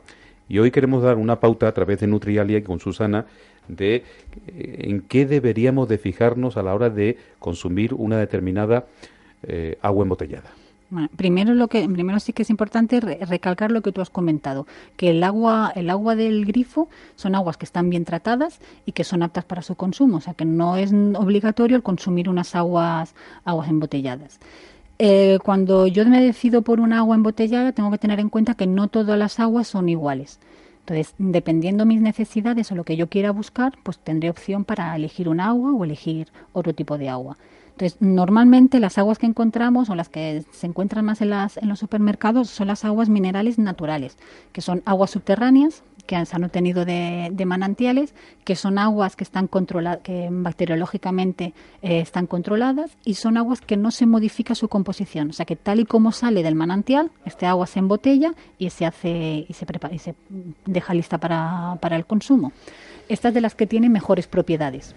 Y 0.48 0.58
hoy 0.58 0.72
queremos 0.72 1.04
dar 1.04 1.18
una 1.18 1.38
pauta 1.38 1.68
a 1.68 1.72
través 1.72 2.00
de 2.00 2.08
Nutrialia 2.08 2.58
y 2.58 2.62
con 2.62 2.80
Susana 2.80 3.26
de 3.68 4.02
eh, 4.48 4.76
en 4.80 5.02
qué 5.02 5.24
deberíamos 5.24 5.88
de 5.88 5.98
fijarnos 5.98 6.56
a 6.56 6.64
la 6.64 6.74
hora 6.74 6.90
de 6.90 7.16
consumir 7.38 7.94
una 7.94 8.18
determinada 8.18 8.86
eh, 9.44 9.78
agua 9.82 10.02
embotellada. 10.02 10.50
Bueno, 10.90 11.10
primero 11.16 11.52
lo 11.54 11.68
que 11.68 11.86
primero 11.86 12.18
sí 12.18 12.32
que 12.32 12.42
es 12.42 12.50
importante 12.50 12.98
recalcar 13.00 13.70
lo 13.70 13.82
que 13.82 13.92
tú 13.92 14.00
has 14.00 14.08
comentado, 14.08 14.66
que 14.96 15.10
el 15.10 15.22
agua 15.22 15.70
el 15.74 15.90
agua 15.90 16.16
del 16.16 16.46
grifo 16.46 16.88
son 17.14 17.34
aguas 17.34 17.58
que 17.58 17.66
están 17.66 17.90
bien 17.90 18.06
tratadas 18.06 18.58
y 18.86 18.92
que 18.92 19.04
son 19.04 19.22
aptas 19.22 19.44
para 19.44 19.60
su 19.60 19.74
consumo, 19.74 20.16
o 20.16 20.20
sea 20.22 20.32
que 20.32 20.46
no 20.46 20.78
es 20.78 20.90
obligatorio 20.92 21.76
el 21.76 21.82
consumir 21.82 22.30
unas 22.30 22.54
aguas 22.54 23.14
aguas 23.44 23.68
embotelladas. 23.68 24.40
Eh, 24.98 25.38
cuando 25.44 25.86
yo 25.86 26.06
me 26.06 26.22
decido 26.22 26.62
por 26.62 26.80
una 26.80 26.98
agua 26.98 27.16
embotellada, 27.16 27.72
tengo 27.72 27.90
que 27.90 27.98
tener 27.98 28.18
en 28.18 28.30
cuenta 28.30 28.54
que 28.54 28.66
no 28.66 28.88
todas 28.88 29.18
las 29.18 29.38
aguas 29.40 29.68
son 29.68 29.88
iguales. 29.88 30.40
Entonces, 30.80 31.14
dependiendo 31.18 31.84
mis 31.84 32.00
necesidades 32.00 32.72
o 32.72 32.74
lo 32.74 32.84
que 32.84 32.96
yo 32.96 33.08
quiera 33.08 33.30
buscar, 33.30 33.74
pues 33.82 33.98
tendré 33.98 34.30
opción 34.30 34.64
para 34.64 34.96
elegir 34.96 35.28
un 35.28 35.38
agua 35.38 35.72
o 35.72 35.84
elegir 35.84 36.28
otro 36.54 36.72
tipo 36.74 36.96
de 36.96 37.10
agua. 37.10 37.36
Entonces, 37.78 37.96
normalmente 38.00 38.80
las 38.80 38.98
aguas 38.98 39.18
que 39.18 39.26
encontramos 39.26 39.88
o 39.88 39.94
las 39.94 40.08
que 40.08 40.42
se 40.50 40.66
encuentran 40.66 41.04
más 41.04 41.20
en, 41.20 41.30
las, 41.30 41.58
en 41.58 41.68
los 41.68 41.78
supermercados 41.78 42.50
son 42.50 42.66
las 42.66 42.84
aguas 42.84 43.08
minerales 43.08 43.56
naturales, 43.56 44.18
que 44.50 44.62
son 44.62 44.82
aguas 44.84 45.10
subterráneas 45.10 45.84
que 46.04 46.26
se 46.26 46.34
han 46.34 46.42
obtenido 46.42 46.84
de, 46.84 47.44
manantiales, 47.46 48.14
que 48.42 48.56
son 48.56 48.78
aguas 48.78 49.14
que 49.14 49.22
están 49.22 49.46
controladas, 49.46 50.00
que 50.02 50.26
bacteriológicamente 50.28 51.52
eh, 51.82 52.00
están 52.00 52.26
controladas 52.26 52.96
y 53.04 53.14
son 53.14 53.36
aguas 53.36 53.60
que 53.60 53.76
no 53.76 53.92
se 53.92 54.06
modifica 54.06 54.56
su 54.56 54.68
composición, 54.68 55.30
o 55.30 55.32
sea 55.32 55.46
que 55.46 55.54
tal 55.54 55.78
y 55.78 55.84
como 55.84 56.10
sale 56.10 56.42
del 56.42 56.56
manantial, 56.56 57.12
este 57.26 57.46
agua 57.46 57.68
se 57.68 57.78
embotella 57.78 58.32
y 58.58 58.70
se 58.70 58.86
hace 58.86 59.46
y 59.46 59.52
se 59.52 59.66
prepara 59.66 59.94
y 59.94 59.98
se 59.98 60.16
deja 60.66 60.94
lista 60.94 61.18
para, 61.18 61.76
para 61.80 61.94
el 61.94 62.06
consumo. 62.06 62.52
Estas 63.08 63.34
de 63.34 63.40
las 63.40 63.54
que 63.54 63.68
tienen 63.68 63.92
mejores 63.92 64.26
propiedades. 64.26 64.96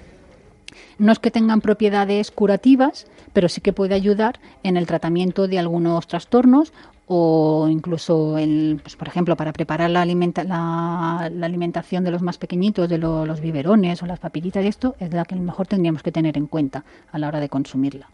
No 0.97 1.11
es 1.11 1.19
que 1.19 1.31
tengan 1.31 1.61
propiedades 1.61 2.31
curativas, 2.31 3.07
pero 3.33 3.49
sí 3.49 3.61
que 3.61 3.73
puede 3.73 3.95
ayudar 3.95 4.39
en 4.63 4.77
el 4.77 4.87
tratamiento 4.87 5.47
de 5.47 5.59
algunos 5.59 6.07
trastornos 6.07 6.73
o 7.13 7.67
incluso, 7.69 8.37
pues, 8.81 8.95
por 8.95 9.07
ejemplo, 9.07 9.35
para 9.35 9.51
preparar 9.51 9.89
la, 9.89 10.05
la, 10.05 11.45
alimentación 11.45 12.05
de 12.05 12.11
los 12.11 12.21
más 12.21 12.37
pequeñitos, 12.37 12.87
de 12.87 12.97
los 12.97 13.41
biberones 13.41 14.01
o 14.01 14.05
las 14.05 14.19
papillitas, 14.19 14.63
y 14.63 14.67
esto 14.69 14.95
es 14.97 15.11
la 15.11 15.25
que 15.25 15.35
mejor 15.35 15.67
tendríamos 15.67 16.03
que 16.03 16.13
tener 16.13 16.37
en 16.37 16.47
cuenta 16.47 16.85
a 17.11 17.19
la 17.19 17.27
hora 17.27 17.41
de 17.41 17.49
consumirla. 17.49 18.07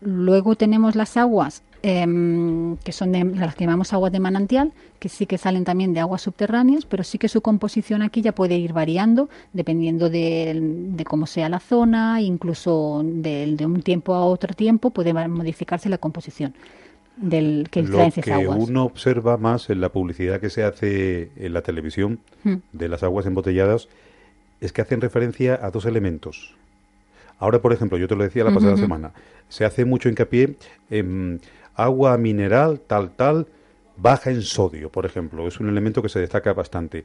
Luego 0.00 0.56
tenemos 0.56 0.94
las 0.94 1.16
aguas 1.16 1.62
Em, 1.88 2.78
que 2.78 2.90
son 2.90 3.12
de, 3.12 3.22
las 3.24 3.54
que 3.54 3.64
llamamos 3.64 3.92
aguas 3.92 4.10
de 4.10 4.18
manantial, 4.18 4.72
que 4.98 5.08
sí 5.08 5.24
que 5.24 5.38
salen 5.38 5.64
también 5.64 5.94
de 5.94 6.00
aguas 6.00 6.22
subterráneas, 6.22 6.84
pero 6.84 7.04
sí 7.04 7.16
que 7.16 7.28
su 7.28 7.42
composición 7.42 8.02
aquí 8.02 8.22
ya 8.22 8.32
puede 8.32 8.56
ir 8.56 8.72
variando 8.72 9.28
dependiendo 9.52 10.10
de, 10.10 11.04
cómo 11.06 11.28
sea 11.28 11.48
la 11.48 11.60
zona, 11.60 12.20
incluso 12.20 13.02
de, 13.04 13.56
un 13.64 13.82
tiempo 13.82 14.14
a 14.14 14.24
otro 14.24 14.52
tiempo 14.52 14.90
puede 14.90 15.12
modificarse 15.28 15.88
la 15.88 15.98
composición 15.98 16.54
del 17.16 17.68
que 17.70 17.82
Lo 17.82 18.10
que 18.10 18.48
uno 18.48 18.84
observa 18.84 19.36
más 19.36 19.70
en 19.70 19.80
la 19.80 19.90
publicidad 19.90 20.40
que 20.40 20.50
se 20.50 20.64
hace 20.64 21.30
en 21.36 21.52
la 21.52 21.62
televisión 21.62 22.18
hmm. 22.42 22.56
de 22.72 22.88
las 22.88 23.04
aguas 23.04 23.26
embotelladas 23.26 23.88
es 24.60 24.72
que 24.72 24.82
hacen 24.82 25.00
referencia 25.00 25.60
a 25.62 25.70
dos 25.70 25.86
elementos. 25.86 26.56
Ahora, 27.38 27.60
por 27.60 27.72
ejemplo, 27.72 27.98
yo 27.98 28.08
te 28.08 28.16
lo 28.16 28.24
decía 28.24 28.44
la 28.44 28.54
pasada 28.54 28.76
semana, 28.76 29.12
se 29.48 29.64
hace 29.64 29.84
mucho 29.84 30.08
hincapié 30.08 30.56
en 30.90 31.40
agua 31.74 32.16
mineral 32.16 32.80
tal 32.80 33.10
tal 33.10 33.46
baja 33.96 34.30
en 34.30 34.42
sodio, 34.42 34.90
por 34.90 35.06
ejemplo, 35.06 35.46
es 35.48 35.58
un 35.60 35.68
elemento 35.68 36.02
que 36.02 36.08
se 36.08 36.20
destaca 36.20 36.52
bastante. 36.52 37.04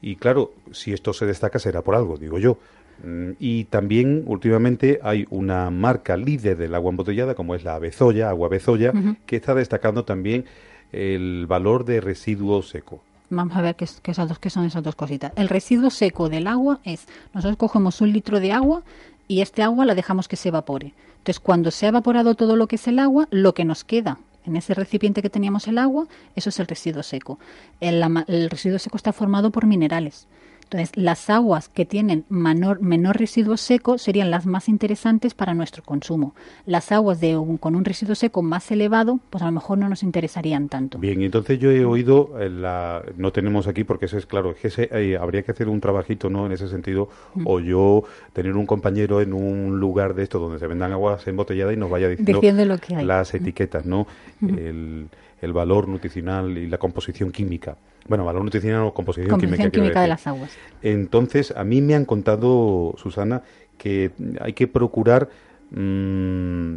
Y 0.00 0.16
claro, 0.16 0.52
si 0.72 0.92
esto 0.92 1.12
se 1.12 1.26
destaca 1.26 1.58
será 1.58 1.82
por 1.82 1.94
algo, 1.94 2.16
digo 2.16 2.38
yo. 2.38 2.58
Mm, 3.04 3.32
y 3.38 3.64
también 3.64 4.24
últimamente 4.26 5.00
hay 5.02 5.26
una 5.30 5.70
marca 5.70 6.16
líder 6.16 6.56
del 6.56 6.74
agua 6.74 6.90
embotellada, 6.90 7.34
como 7.34 7.54
es 7.54 7.64
la 7.64 7.78
Bezoya, 7.78 8.28
agua 8.28 8.48
Bezoya, 8.48 8.92
que 9.26 9.36
está 9.36 9.54
destacando 9.54 10.04
también 10.04 10.44
el 10.92 11.46
valor 11.46 11.84
de 11.84 12.00
residuo 12.00 12.62
seco. 12.62 13.02
Vamos 13.28 13.56
a 13.56 13.60
ver 13.60 13.74
qué, 13.74 13.86
qué 14.02 14.50
son 14.50 14.66
esas 14.66 14.82
dos 14.82 14.94
cositas. 14.94 15.32
El 15.36 15.48
residuo 15.48 15.90
seco 15.90 16.28
del 16.28 16.46
agua 16.46 16.80
es, 16.84 17.06
nosotros 17.34 17.56
cogemos 17.56 18.00
un 18.00 18.12
litro 18.12 18.38
de 18.38 18.52
agua 18.52 18.82
y 19.28 19.40
este 19.40 19.62
agua 19.62 19.84
la 19.84 19.94
dejamos 19.94 20.28
que 20.28 20.36
se 20.36 20.48
evapore. 20.48 20.94
Entonces, 21.18 21.40
cuando 21.40 21.70
se 21.70 21.86
ha 21.86 21.88
evaporado 21.90 22.34
todo 22.34 22.56
lo 22.56 22.68
que 22.68 22.76
es 22.76 22.86
el 22.86 22.98
agua, 22.98 23.26
lo 23.30 23.54
que 23.54 23.64
nos 23.64 23.84
queda 23.84 24.18
en 24.46 24.56
ese 24.56 24.74
recipiente 24.74 25.22
que 25.22 25.30
teníamos 25.30 25.66
el 25.66 25.78
agua, 25.78 26.06
eso 26.36 26.50
es 26.50 26.60
el 26.60 26.66
residuo 26.66 27.02
seco. 27.02 27.38
El, 27.80 28.02
residuo 28.48 28.78
seco 28.78 28.96
está 28.96 29.12
formado 29.12 29.50
por 29.50 29.66
minerales. 29.66 30.28
Entonces, 30.66 30.96
las 30.96 31.30
aguas 31.30 31.68
que 31.68 31.84
tienen 31.86 32.24
menor, 32.28 32.80
menor 32.82 33.18
residuo 33.18 33.56
seco 33.56 33.98
serían 33.98 34.32
las 34.32 34.46
más 34.46 34.68
interesantes 34.68 35.32
para 35.32 35.54
nuestro 35.54 35.84
consumo. 35.84 36.34
Las 36.66 36.90
aguas 36.90 37.20
de 37.20 37.40
con 37.60 37.76
un 37.76 37.84
residuo 37.84 38.16
seco 38.16 38.42
más 38.42 38.68
elevado, 38.72 39.20
pues 39.30 39.42
a 39.42 39.46
lo 39.46 39.52
mejor 39.52 39.78
no 39.78 39.88
nos 39.88 40.02
interesarían 40.02 40.68
tanto. 40.68 40.98
Bien, 40.98 41.22
entonces 41.22 41.60
yo 41.60 41.70
he 41.70 41.84
oído, 41.84 42.32
eh, 42.40 42.50
la, 42.50 43.00
no 43.16 43.30
tenemos 43.30 43.68
aquí 43.68 43.84
porque 43.84 44.06
ese 44.06 44.18
es 44.18 44.26
claro, 44.26 44.56
que 44.60 44.66
ese, 44.66 44.88
eh, 44.90 45.16
habría 45.16 45.42
que 45.42 45.52
hacer 45.52 45.68
un 45.68 45.80
trabajito 45.80 46.30
¿no? 46.30 46.46
en 46.46 46.52
ese 46.52 46.68
sentido, 46.68 47.08
o 47.44 47.60
yo 47.60 48.02
tener 48.32 48.56
un 48.56 48.66
compañero 48.66 49.20
en 49.20 49.34
un 49.34 49.78
lugar 49.78 50.14
de 50.14 50.24
esto 50.24 50.40
donde 50.40 50.58
se 50.58 50.66
vendan 50.66 50.90
aguas 50.90 51.24
embotelladas 51.28 51.74
y 51.74 51.76
nos 51.76 51.90
vaya 51.90 52.08
diciendo 52.08 52.64
lo 52.64 52.78
que 52.78 52.96
hay. 52.96 53.04
las 53.04 53.32
etiquetas, 53.34 53.86
¿no? 53.86 54.08
el, 54.42 55.06
el 55.40 55.52
valor 55.52 55.88
nutricional 55.88 56.56
y 56.58 56.66
la 56.66 56.78
composición 56.78 57.30
química. 57.30 57.76
Bueno, 58.08 58.24
valor 58.24 58.44
nutricional 58.44 58.82
o 58.82 58.94
composición, 58.94 59.38
química. 59.38 60.00
de 60.00 60.08
las 60.08 60.26
aguas. 60.26 60.56
Entonces, 60.82 61.52
a 61.56 61.64
mí 61.64 61.82
me 61.82 61.94
han 61.94 62.04
contado, 62.04 62.94
Susana, 62.96 63.42
que 63.78 64.12
hay 64.40 64.52
que 64.52 64.68
procurar 64.68 65.28
mm, 65.70 66.76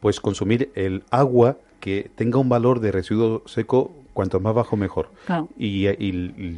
pues 0.00 0.20
consumir 0.20 0.70
el 0.74 1.04
agua 1.10 1.56
que 1.80 2.10
tenga 2.14 2.38
un 2.38 2.48
valor 2.48 2.80
de 2.80 2.92
residuo 2.92 3.42
seco 3.46 3.92
cuanto 4.16 4.40
más 4.40 4.54
bajo 4.54 4.76
mejor. 4.76 5.10
Y, 5.58 5.86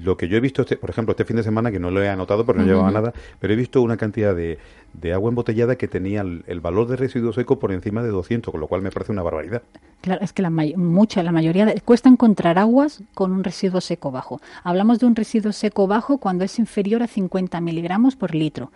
lo 0.05 0.17
que 0.17 0.29
yo 0.29 0.37
he 0.37 0.41
visto, 0.41 0.63
este, 0.63 0.77
por 0.77 0.91
ejemplo, 0.91 1.11
este 1.11 1.25
fin 1.25 1.37
de 1.37 1.43
semana, 1.43 1.73
que 1.73 1.81
no 1.81 1.91
lo 1.91 2.01
he 2.01 2.09
anotado 2.09 2.47
porque 2.47 2.63
no 2.63 2.69
llevaba 2.69 2.93
nada, 2.93 3.13
pero 3.41 3.53
he 3.53 3.57
visto 3.57 3.83
una 3.83 3.97
cantidad 3.97 4.35
de, 4.35 4.59
de 4.93 5.13
agua 5.13 5.29
embotellada 5.29 5.77
que 5.77 5.89
tenía 5.89 6.23
el, 6.23 6.61
valor 6.61 6.89
de 6.89 6.97
residuo 6.97 7.33
seco 7.33 7.59
por 7.59 7.73
encima 7.73 8.03
de 8.03 8.09
200, 8.09 8.51
con 8.51 8.61
lo 8.61 8.67
cual 8.67 8.83
me 8.83 8.91
parece 8.91 9.13
una 9.13 9.23
barbaridad. 9.23 9.63
Claro, 10.01 10.23
es 10.23 10.33
que 10.33 10.43
la, 10.43 10.51
mucha, 10.51 11.23
la 11.23 11.33
mayoría, 11.33 11.73
cuesta 11.85 12.09
encontrar 12.09 12.59
aguas 12.59 13.03
con 13.15 13.33
un 13.33 13.45
residuo 13.45 13.81
seco 13.81 14.11
bajo. 14.11 14.41
Hablamos 14.65 14.99
de 14.99 15.07
un 15.07 15.15
residuo 15.15 15.53
seco 15.53 15.87
bajo 15.87 16.19
cuando 16.19 16.45
es 16.45 16.59
inferior 16.59 17.03
a 17.03 17.07
50 17.07 17.61
miligramos 17.61 18.17
por 18.17 18.35
litro. 18.35 18.73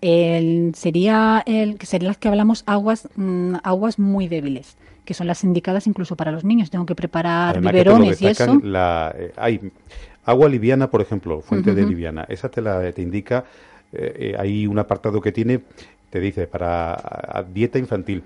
El, 0.00 0.74
sería 0.76 1.42
el, 1.44 1.78
serían 1.80 2.08
las 2.08 2.18
que 2.18 2.28
hablamos 2.28 2.62
aguas, 2.66 3.08
mm, 3.16 3.56
aguas 3.62 3.98
muy 3.98 4.28
débiles 4.28 4.76
que 5.04 5.14
son 5.14 5.26
las 5.26 5.42
indicadas 5.42 5.86
incluso 5.86 6.16
para 6.16 6.30
los 6.32 6.44
niños. 6.44 6.68
Tengo 6.68 6.84
que 6.84 6.94
preparar 6.94 7.62
biberones 7.62 8.20
y 8.20 8.26
eso. 8.26 8.60
La, 8.62 9.14
eh, 9.16 9.32
hay 9.38 9.72
agua 10.26 10.50
liviana, 10.50 10.90
por 10.90 11.00
ejemplo, 11.00 11.40
fuente 11.40 11.74
de 11.74 11.86
liviana. 11.86 12.26
Esa 12.28 12.50
te 12.50 12.60
la 12.60 12.92
te 12.92 13.00
indica. 13.00 13.46
Eh, 13.92 14.14
eh, 14.18 14.36
hay 14.38 14.66
un 14.66 14.78
apartado 14.78 15.20
que 15.20 15.32
tiene, 15.32 15.60
te 16.10 16.20
dice 16.20 16.46
para 16.46 17.44
dieta 17.52 17.78
infantil. 17.78 18.22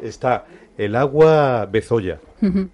Está 0.00 0.46
el 0.78 0.96
agua 0.96 1.66
bezoya. 1.66 2.18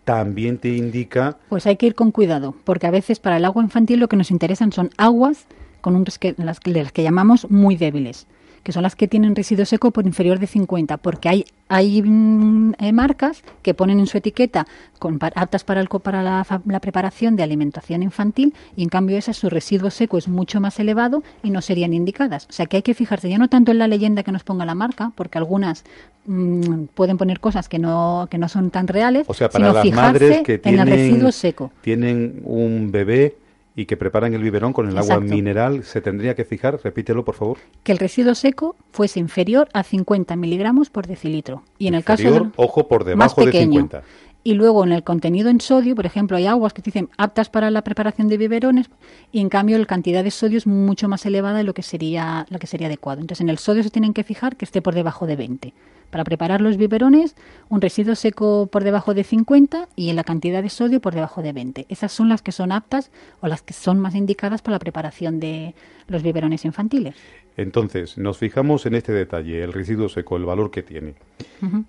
También 0.05 0.57
te 0.57 0.71
indica. 0.71 1.37
Pues 1.51 1.66
hay 1.66 1.77
que 1.77 1.87
ir 1.87 1.94
con 1.94 2.11
cuidado, 2.11 2.55
porque 2.64 2.87
a 2.87 2.90
veces 2.90 3.21
para 3.21 3.37
el 3.37 3.44
agua 3.44 3.62
infantil 3.62 4.01
lo 4.01 4.09
que 4.09 4.16
nos 4.16 4.31
interesan 4.31 4.73
son 4.73 4.90
aguas 4.97 5.47
con 5.83 5.94
un, 5.94 6.05
las, 6.38 6.61
las 6.64 6.92
que 6.92 7.03
llamamos 7.03 7.51
muy 7.51 7.77
débiles 7.77 8.27
que 8.62 8.73
son 8.73 8.83
las 8.83 8.97
que 8.97 9.09
tienen 9.09 9.35
residuo 9.35 9.64
seco 9.64 9.90
por 9.90 10.07
inferior 10.07 10.38
de 10.38 10.47
50, 10.47 10.97
porque 10.99 11.29
hay, 11.29 11.44
hay 11.68 12.03
mm, 12.03 12.75
eh, 12.79 12.92
marcas 12.92 13.42
que 13.62 13.75
ponen 13.75 13.99
en 14.01 14.07
su 14.07 14.18
etiqueta 14.18 14.66
con, 14.99 15.18
aptas 15.35 15.64
para, 15.64 15.81
el, 15.81 15.88
para 15.88 16.23
la, 16.23 16.81
preparación 16.81 17.37
de 17.37 17.42
alimentación 17.42 18.03
infantil 18.03 18.55
y 18.77 18.83
en 18.83 18.88
cambio 18.88 19.16
esa 19.16 19.33
su 19.33 19.49
residuo 19.51 19.90
seco 19.90 20.18
es 20.18 20.29
mucho 20.29 20.61
más 20.61 20.79
elevado 20.81 21.23
y 21.42 21.51
no 21.51 21.61
serían 21.61 21.94
indicadas. 21.94 22.47
O 22.49 22.53
sea 22.53 22.66
que 22.66 22.79
hay 22.79 22.83
que 22.83 22.94
fijarse 22.94 23.29
ya 23.29 23.38
no 23.38 23.49
tanto 23.49 23.73
en 23.73 23.79
la 23.79 23.88
leyenda 23.88 24.23
que 24.23 24.33
nos 24.33 24.44
ponga 24.44 24.64
la 24.64 24.75
marca, 24.75 25.12
porque 25.14 25.38
algunas 25.38 25.85
mm, 26.27 26.85
pueden 26.94 27.18
poner 27.18 27.40
cosas 27.40 27.68
que 27.68 27.79
no, 27.79 28.29
que 28.31 28.38
no 28.38 28.49
son 28.49 28.71
tan 28.71 28.88
reales, 28.88 29.25
o 29.29 29.35
sea, 29.35 29.49
para 29.49 29.83
sino 29.83 29.85
las 29.85 29.94
madres 29.94 30.42
que 30.42 30.59
tienen, 30.59 30.81
en 30.81 30.88
el 30.88 30.94
residuo 30.94 31.33
seco. 31.33 31.73
Tienen 31.83 32.40
un 32.44 32.90
bebé 32.90 33.37
y 33.78 33.86
que 33.86 33.96
preparan 33.96 34.34
el 34.34 34.42
biberón 34.42 34.72
con 34.72 34.88
el 34.88 34.98
agua 34.98 35.20
mineral, 35.20 35.84
se 35.84 36.00
tendría 36.00 36.34
que 36.34 36.44
fijar, 36.44 36.80
repítelo 36.82 37.24
por 37.24 37.36
favor. 37.36 37.58
Que 37.84 37.92
el 37.92 37.98
residuo 37.98 38.34
seco 38.34 38.74
fuese 38.90 39.20
inferior 39.20 39.68
a 39.72 39.84
50 39.84 40.34
miligramos 40.34 40.90
por 40.90 41.06
decilitro. 41.06 41.62
Y 41.78 41.86
en 41.86 41.94
el 41.94 42.02
caso 42.02 42.28
del 42.28 42.50
ojo 42.56 42.88
por 42.88 43.04
debajo 43.04 43.44
de 43.46 43.52
50. 43.52 44.02
Y 44.48 44.54
luego 44.54 44.82
en 44.82 44.92
el 44.92 45.04
contenido 45.04 45.50
en 45.50 45.61
sodio, 45.61 45.94
por 45.94 46.06
ejemplo, 46.06 46.38
hay 46.38 46.46
aguas 46.46 46.72
que 46.72 46.80
dicen 46.80 47.11
aptas 47.18 47.50
para 47.50 47.70
la 47.70 47.82
preparación 47.82 48.28
de 48.28 48.38
biberones 48.38 48.88
y 49.30 49.40
en 49.40 49.50
cambio 49.50 49.76
la 49.76 49.84
cantidad 49.84 50.24
de 50.24 50.30
sodio 50.30 50.56
es 50.56 50.66
mucho 50.66 51.06
más 51.06 51.26
elevada 51.26 51.58
de 51.58 51.64
lo 51.64 51.74
que 51.74 51.82
sería 51.82 52.46
lo 52.48 52.58
que 52.58 52.66
sería 52.66 52.87
adecuado. 52.87 53.20
Entonces 53.20 53.42
en 53.42 53.50
el 53.50 53.58
sodio 53.58 53.82
se 53.82 53.90
tienen 53.90 54.14
que 54.14 54.24
fijar 54.24 54.56
que 54.56 54.64
esté 54.64 54.80
por 54.80 54.94
debajo 54.94 55.26
de 55.26 55.37
20 55.37 55.74
para 56.08 56.24
preparar 56.24 56.62
los 56.62 56.78
biberones, 56.78 57.37
un 57.68 57.82
residuo 57.82 58.14
seco 58.14 58.70
por 58.72 58.84
debajo 58.84 59.12
de 59.12 59.22
50 59.22 59.87
y 59.96 60.08
en 60.08 60.16
la 60.16 60.24
cantidad 60.24 60.62
de 60.62 60.70
sodio 60.70 61.02
por 61.02 61.12
debajo 61.14 61.42
de 61.42 61.52
20. 61.52 61.84
Esas 61.90 62.11
son 62.11 62.30
las 62.30 62.40
que 62.40 62.52
son 62.52 62.72
aptas 62.72 63.11
o 63.42 63.48
las 63.48 63.61
que 63.61 63.74
son 63.74 64.00
más 64.00 64.14
indicadas 64.14 64.62
para 64.62 64.76
la 64.76 64.78
preparación 64.78 65.40
de 65.40 65.74
los 66.06 66.22
biberones 66.22 66.64
infantiles. 66.64 67.16
Entonces, 67.59 68.16
nos 68.16 68.38
fijamos 68.38 68.87
en 68.87 68.94
este 68.94 69.12
detalle, 69.12 69.64
el 69.64 69.73
residuo 69.73 70.09
seco, 70.09 70.37
el 70.37 70.44
valor 70.44 70.71
que 70.71 70.85
tiene. 70.85 71.14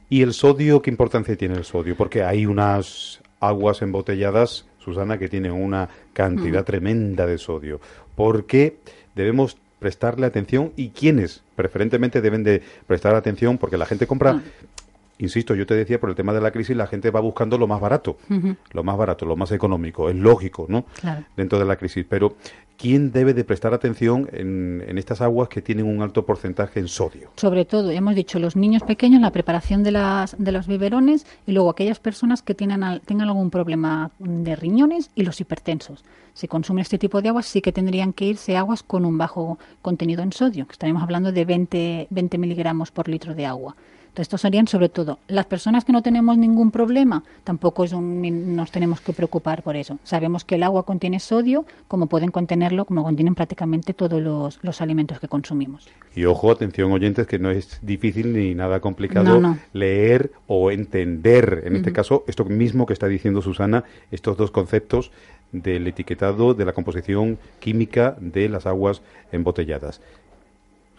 ¿Y 0.10 0.24
el 0.24 0.34
sodio, 0.34 0.82
qué 0.82 0.90
importancia 0.90 1.38
tiene 1.38 1.54
el 1.54 1.64
sodio? 1.64 1.96
Porque 1.96 2.24
hay 2.24 2.48
unas 2.48 3.22
aguas 3.40 3.84
embotelladas, 3.84 4.66
Susana, 4.80 5.20
que 5.20 5.30
tienen 5.30 5.52
una 5.52 5.88
cantidad 6.12 6.66
tremenda 6.66 7.28
de 7.28 7.38
sodio. 7.38 7.80
¿Por 8.16 8.48
qué 8.48 8.80
debemos 9.14 9.58
prestarle 9.78 10.26
atención 10.26 10.74
y 10.76 10.90
quiénes 10.90 11.44
preferentemente 11.56 12.20
deben 12.20 12.44
de 12.44 12.64
prestar 12.88 13.14
atención 13.14 13.60
porque 13.60 13.78
la 13.78 13.86
gente 13.86 14.08
compra 14.08 14.32
ah. 14.32 14.42
Insisto, 15.20 15.54
yo 15.56 15.66
te 15.66 15.76
decía, 15.76 16.00
por 16.00 16.10
el 16.10 16.16
tema 16.16 16.34
de 16.34 16.42
la 16.42 16.52
crisis, 16.52 16.76
la 16.76 16.88
gente 16.88 17.12
va 17.12 17.20
buscando 17.20 17.58
lo 17.58 17.68
más 17.68 17.80
barato, 17.80 18.18
lo 18.72 18.84
más 18.84 18.98
barato, 18.98 19.26
lo 19.26 19.36
más 19.36 19.52
económico, 19.52 20.10
es 20.10 20.16
lógico, 20.16 20.66
¿no? 20.68 20.86
Dentro 21.38 21.60
de 21.60 21.66
la 21.66 21.76
crisis. 21.76 22.06
Pero, 22.10 22.36
¿quién 22.78 23.12
debe 23.12 23.34
de 23.34 23.44
prestar 23.44 23.74
atención 23.74 24.30
en, 24.32 24.84
en, 24.88 24.98
estas 24.98 25.22
aguas 25.22 25.50
que 25.50 25.62
tienen 25.62 25.86
un 25.86 26.02
alto 26.02 26.26
porcentaje 26.26 26.80
en 26.80 26.88
sodio? 26.88 27.32
Sobre 27.36 27.66
todo, 27.66 27.92
hemos 27.92 28.16
dicho, 28.16 28.40
los 28.40 28.56
niños 28.56 28.84
pequeños, 28.84 29.22
la 29.22 29.32
preparación 29.32 29.84
de, 29.84 29.92
las, 29.92 30.36
de 30.38 30.52
los 30.52 30.68
biberones 30.68 31.26
y 31.46 31.52
luego 31.52 31.70
aquellas 31.70 32.00
personas 32.00 32.42
que 32.42 32.56
tienen, 32.56 33.02
tengan 33.06 33.28
algún 33.28 33.50
problema 33.50 34.12
de 34.20 34.56
riñones 34.56 35.12
y 35.16 35.24
los 35.24 35.40
hipertensos 35.42 36.04
si 36.40 36.48
consumen 36.48 36.84
este 36.84 36.98
tipo 36.98 37.22
de 37.22 37.28
aguas, 37.28 37.48
sí 37.48 37.62
que 37.62 37.74
tendrían 37.74 38.14
que 38.14 38.24
irse 38.24 38.56
aguas 38.56 38.82
con 38.82 39.04
un 39.04 39.18
bajo 39.18 39.60
contenido 39.82 40.24
en 40.24 40.32
sodio, 40.32 40.66
que 40.68 40.72
estaremos 40.72 41.04
hablando 41.04 41.34
de 41.34 41.44
20, 41.44 42.08
20 42.10 42.38
miligramos 42.38 42.92
por 42.92 43.10
litro 43.10 43.36
de 43.36 43.46
agua. 43.46 43.76
Entonces, 44.10 44.24
estos 44.24 44.42
serían 44.42 44.68
sobre 44.68 44.90
todo 44.90 45.20
las 45.28 45.46
personas 45.46 45.86
que 45.86 45.92
no 45.92 46.02
tenemos 46.02 46.38
ningún 46.38 46.72
problema, 46.72 47.24
tampoco 47.44 47.84
es 47.84 47.94
nos 47.94 48.72
tenemos 48.72 49.02
que 49.02 49.14
preocupar 49.14 49.64
por 49.64 49.76
eso. 49.76 50.00
Sabemos 50.04 50.44
que 50.44 50.56
el 50.56 50.64
agua 50.64 50.84
contiene 50.84 51.20
sodio, 51.20 51.66
como 51.88 52.08
pueden 52.08 52.32
contenerlo, 52.32 52.86
como 52.86 53.04
contienen 53.04 53.36
prácticamente 53.36 53.94
todos 53.94 54.22
los, 54.22 54.82
alimentos 54.82 55.20
que 55.20 55.28
consumimos. 55.28 55.88
Y 56.16 56.26
ojo, 56.26 56.52
atención 56.52 56.92
oyentes, 56.92 57.28
que 57.28 57.38
no 57.38 57.52
es 57.52 57.80
difícil 57.82 58.34
ni 58.34 58.56
nada 58.56 58.80
complicado 58.80 59.58
leer 59.74 60.32
o 60.48 60.72
entender, 60.72 61.64
en 61.66 61.76
este 61.76 61.94
caso, 61.94 62.24
esto 62.28 62.46
mismo 62.46 62.86
que 62.86 62.94
está 62.94 63.08
diciendo 63.08 63.42
Susana, 63.42 63.84
estos 64.12 64.38
dos 64.38 64.52
conceptos 64.52 65.12
del 65.52 65.88
etiquetado 65.88 66.54
de 66.54 66.66
la 66.66 66.74
composición 66.74 67.38
química 67.60 68.16
de 68.20 68.50
las 68.50 68.66
aguas 68.66 69.02
embotelladas. 69.32 70.02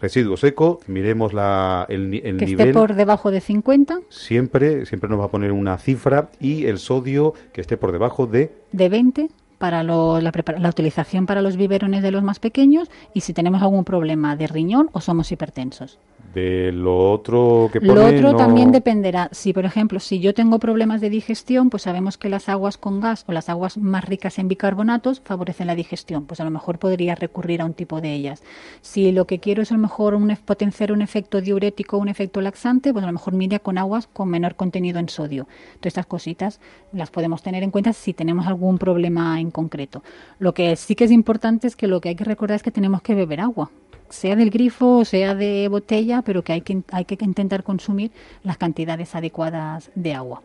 Residuo 0.01 0.35
seco, 0.35 0.79
miremos 0.87 1.31
la, 1.31 1.85
el, 1.87 2.13
el 2.15 2.37
que 2.37 2.45
nivel. 2.47 2.69
esté 2.69 2.73
por 2.73 2.95
debajo 2.95 3.29
de 3.29 3.39
50. 3.39 3.99
Siempre, 4.09 4.85
siempre 4.87 5.09
nos 5.09 5.19
va 5.19 5.25
a 5.25 5.27
poner 5.29 5.51
una 5.51 5.77
cifra 5.77 6.29
y 6.39 6.65
el 6.65 6.79
sodio 6.79 7.33
que 7.53 7.61
esté 7.61 7.77
por 7.77 7.91
debajo 7.91 8.25
de. 8.25 8.51
De 8.71 8.89
20 8.89 9.29
para 9.59 9.83
la, 9.83 10.19
la, 10.57 10.69
utilización 10.69 11.27
para 11.27 11.43
los 11.43 11.55
biberones 11.55 12.01
de 12.01 12.09
los 12.09 12.23
más 12.23 12.39
pequeños 12.39 12.89
y 13.13 13.21
si 13.21 13.31
tenemos 13.31 13.61
algún 13.61 13.83
problema 13.85 14.35
de 14.35 14.47
riñón 14.47 14.89
o 14.91 15.01
somos 15.01 15.31
hipertensos. 15.31 15.99
De 16.33 16.71
lo 16.71 17.11
otro 17.11 17.69
que 17.71 17.81
pone, 17.81 17.93
Lo 17.93 18.05
otro 18.05 18.35
también 18.35 18.71
dependerá. 18.71 19.29
Si, 19.31 19.51
por 19.51 19.65
ejemplo, 19.65 19.99
si 19.99 20.19
yo 20.19 20.33
tengo 20.33 20.59
problemas 20.59 21.01
de 21.01 21.09
digestión, 21.09 21.69
pues 21.69 21.83
sabemos 21.83 22.17
que 22.17 22.29
las 22.29 22.47
aguas 22.47 22.77
con 22.77 23.01
gas 23.01 23.25
o 23.27 23.33
las 23.33 23.49
aguas 23.49 23.77
más 23.77 24.05
ricas 24.05 24.39
en 24.39 24.47
bicarbonatos 24.47 25.19
favorecen 25.19 25.67
la 25.67 25.75
digestión. 25.75 26.25
Pues 26.25 26.39
a 26.39 26.45
lo 26.45 26.51
mejor 26.51 26.79
podría 26.79 27.15
recurrir 27.15 27.61
a 27.61 27.65
un 27.65 27.73
tipo 27.73 27.99
de 27.99 28.13
ellas. 28.13 28.43
Si 28.81 29.11
lo 29.11 29.25
que 29.25 29.39
quiero 29.39 29.61
es 29.61 29.71
a 29.71 29.75
lo 29.75 29.81
mejor 29.81 30.15
un, 30.15 30.35
potenciar 30.45 30.91
un 30.91 31.01
efecto 31.01 31.41
diurético 31.41 31.97
un 31.97 32.09
efecto 32.09 32.41
laxante, 32.41 32.93
pues 32.93 33.03
a 33.03 33.07
lo 33.07 33.13
mejor 33.13 33.33
mira 33.33 33.59
con 33.59 33.77
aguas 33.77 34.07
con 34.07 34.29
menor 34.29 34.55
contenido 34.55 34.99
en 34.99 35.09
sodio. 35.09 35.47
Todas 35.79 35.87
estas 35.87 36.05
cositas 36.05 36.59
las 36.93 37.11
podemos 37.11 37.43
tener 37.43 37.63
en 37.63 37.71
cuenta 37.71 37.93
si 37.93 38.13
tenemos 38.13 38.47
algún 38.47 38.77
problema 38.77 39.39
en 39.39 39.51
concreto. 39.51 40.03
Lo 40.39 40.53
que 40.53 40.75
sí 40.75 40.95
que 40.95 41.05
es 41.05 41.11
importante 41.11 41.67
es 41.67 41.75
que 41.75 41.87
lo 41.87 42.01
que 42.01 42.09
hay 42.09 42.15
que 42.15 42.23
recordar 42.23 42.55
es 42.55 42.63
que 42.63 42.71
tenemos 42.71 43.01
que 43.01 43.15
beber 43.15 43.41
agua 43.41 43.69
sea 44.11 44.35
del 44.35 44.49
grifo 44.49 44.99
o 44.99 45.05
sea 45.05 45.35
de 45.35 45.67
botella, 45.67 46.21
pero 46.21 46.43
que 46.43 46.53
hay 46.53 46.61
que, 46.61 46.81
hay 46.91 47.05
que 47.05 47.17
intentar 47.23 47.63
consumir 47.63 48.11
las 48.43 48.57
cantidades 48.57 49.15
adecuadas 49.15 49.91
de 49.95 50.13
agua. 50.13 50.41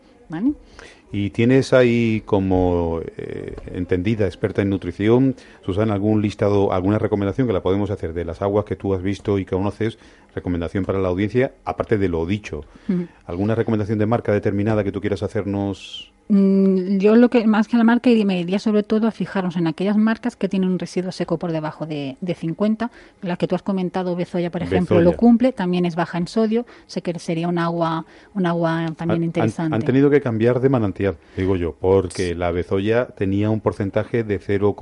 Y 1.11 1.29
tienes 1.29 1.71
ahí 1.71 2.21
como 2.25 2.99
eh, 3.17 3.55
entendida, 3.73 4.25
experta 4.25 4.61
en 4.61 4.69
nutrición, 4.69 5.35
Susana, 5.65 5.93
algún 5.93 6.21
listado, 6.21 6.73
alguna 6.73 6.99
recomendación 6.99 7.47
que 7.47 7.53
la 7.53 7.61
podemos 7.61 7.91
hacer 7.91 8.13
de 8.13 8.25
las 8.25 8.41
aguas 8.41 8.65
que 8.65 8.75
tú 8.75 8.93
has 8.93 9.01
visto 9.01 9.39
y 9.39 9.45
que 9.45 9.55
conoces, 9.55 9.97
recomendación 10.35 10.83
para 10.83 10.99
la 10.99 11.07
audiencia, 11.07 11.53
aparte 11.63 11.97
de 11.97 12.09
lo 12.09 12.25
dicho. 12.25 12.65
¿Alguna 13.25 13.55
recomendación 13.55 13.99
de 13.99 14.05
marca 14.05 14.33
determinada 14.33 14.83
que 14.83 14.91
tú 14.91 14.99
quieras 14.99 15.23
hacernos? 15.23 16.11
Mm, 16.29 16.97
yo 16.97 17.15
lo 17.15 17.29
que 17.29 17.47
más 17.47 17.67
que 17.67 17.77
la 17.77 17.85
marca 17.85 18.09
me 18.25 18.39
iría 18.39 18.59
sobre 18.59 18.83
todo 18.83 19.07
a 19.07 19.11
fijarnos 19.11 19.55
en 19.55 19.65
aquellas 19.65 19.95
marcas 19.95 20.35
que 20.35 20.49
tienen 20.49 20.69
un 20.69 20.79
residuo 20.79 21.11
seco 21.11 21.37
por 21.37 21.51
debajo 21.51 21.85
de, 21.85 22.17
de 22.19 22.35
50. 22.35 22.91
La 23.21 23.37
que 23.37 23.47
tú 23.47 23.55
has 23.55 23.63
comentado, 23.63 24.15
Bezoya, 24.15 24.51
por 24.51 24.61
ejemplo, 24.61 24.99
lo 25.01 25.15
cumple. 25.15 25.53
También 25.53 25.85
es 25.85 25.95
baja 25.95 26.17
en 26.17 26.27
sodio. 26.27 26.65
Sé 26.87 27.01
que 27.01 27.17
sería 27.19 27.47
un 27.47 27.59
agua, 27.59 28.05
un 28.33 28.45
agua 28.45 28.93
también 28.97 29.23
interesante. 29.23 29.75
Han, 29.75 29.81
tenido 29.81 30.09
que 30.09 30.19
cambiar 30.21 30.59
de 30.59 30.69
manantial, 30.69 31.17
digo 31.35 31.55
yo, 31.55 31.75
porque 31.79 32.35
la 32.35 32.51
Bezoya 32.51 33.07
tenía 33.07 33.49
un 33.49 33.61
porcentaje 33.61 34.23
de 34.23 34.39
0, 34.39 34.75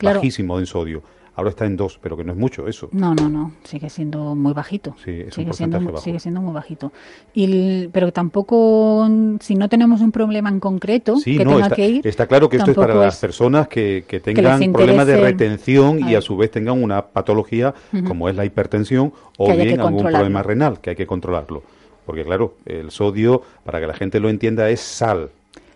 bajísimo 0.00 0.58
en 0.58 0.66
sodio 0.66 1.02
Ahora 1.36 1.50
está 1.50 1.66
en 1.66 1.76
2, 1.76 1.98
pero 2.02 2.16
que 2.16 2.24
no 2.24 2.32
es 2.32 2.38
mucho 2.38 2.66
eso. 2.66 2.88
No, 2.92 3.14
no, 3.14 3.28
no, 3.28 3.52
sigue 3.62 3.90
siendo 3.90 4.34
muy 4.34 4.54
bajito. 4.54 4.96
Sí, 5.04 5.20
es 5.26 5.34
sigue, 5.34 5.48
un 5.48 5.52
siendo, 5.54 5.80
bajo. 5.80 5.98
sigue 5.98 6.18
siendo 6.18 6.40
muy 6.40 6.54
bajito. 6.54 6.92
Y 7.34 7.88
pero 7.88 8.10
tampoco, 8.10 9.06
si 9.40 9.54
no 9.54 9.68
tenemos 9.68 10.00
un 10.00 10.12
problema 10.12 10.48
en 10.48 10.60
concreto 10.60 11.16
que 11.22 11.44
no, 11.44 11.52
tenga 11.52 11.64
está, 11.64 11.76
que 11.76 11.88
ir. 11.88 12.06
Está 12.06 12.26
claro 12.26 12.48
que 12.48 12.56
esto 12.56 12.70
es 12.70 12.76
para 12.76 12.94
las 12.94 13.18
personas 13.18 13.68
que, 13.68 14.06
que 14.08 14.18
tengan 14.18 14.72
problemas 14.72 15.06
de 15.06 15.18
retención 15.18 16.08
y 16.08 16.14
a 16.14 16.22
su 16.22 16.38
vez 16.38 16.50
tengan 16.50 16.82
una 16.82 17.02
patología 17.02 17.74
como 18.08 18.30
es 18.30 18.36
la 18.36 18.46
hipertensión 18.46 19.12
o 19.36 19.54
bien 19.54 19.78
algún 19.78 20.02
problema 20.02 20.42
renal 20.42 20.80
que 20.80 20.90
hay 20.90 20.96
que 20.96 21.06
controlarlo. 21.06 21.62
Porque 22.06 22.24
claro, 22.24 22.54
el 22.64 22.90
sodio, 22.90 23.42
para 23.64 23.80
que 23.80 23.86
la 23.86 23.94
gente 23.94 24.20
lo 24.20 24.30
entienda, 24.30 24.70
es 24.70 24.80
sal. 24.80 25.30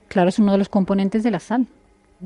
Claro, 0.08 0.28
es 0.28 0.38
uno 0.38 0.52
de 0.52 0.58
los 0.58 0.68
componentes 0.68 1.22
de 1.22 1.30
la 1.32 1.40
sal. 1.40 1.66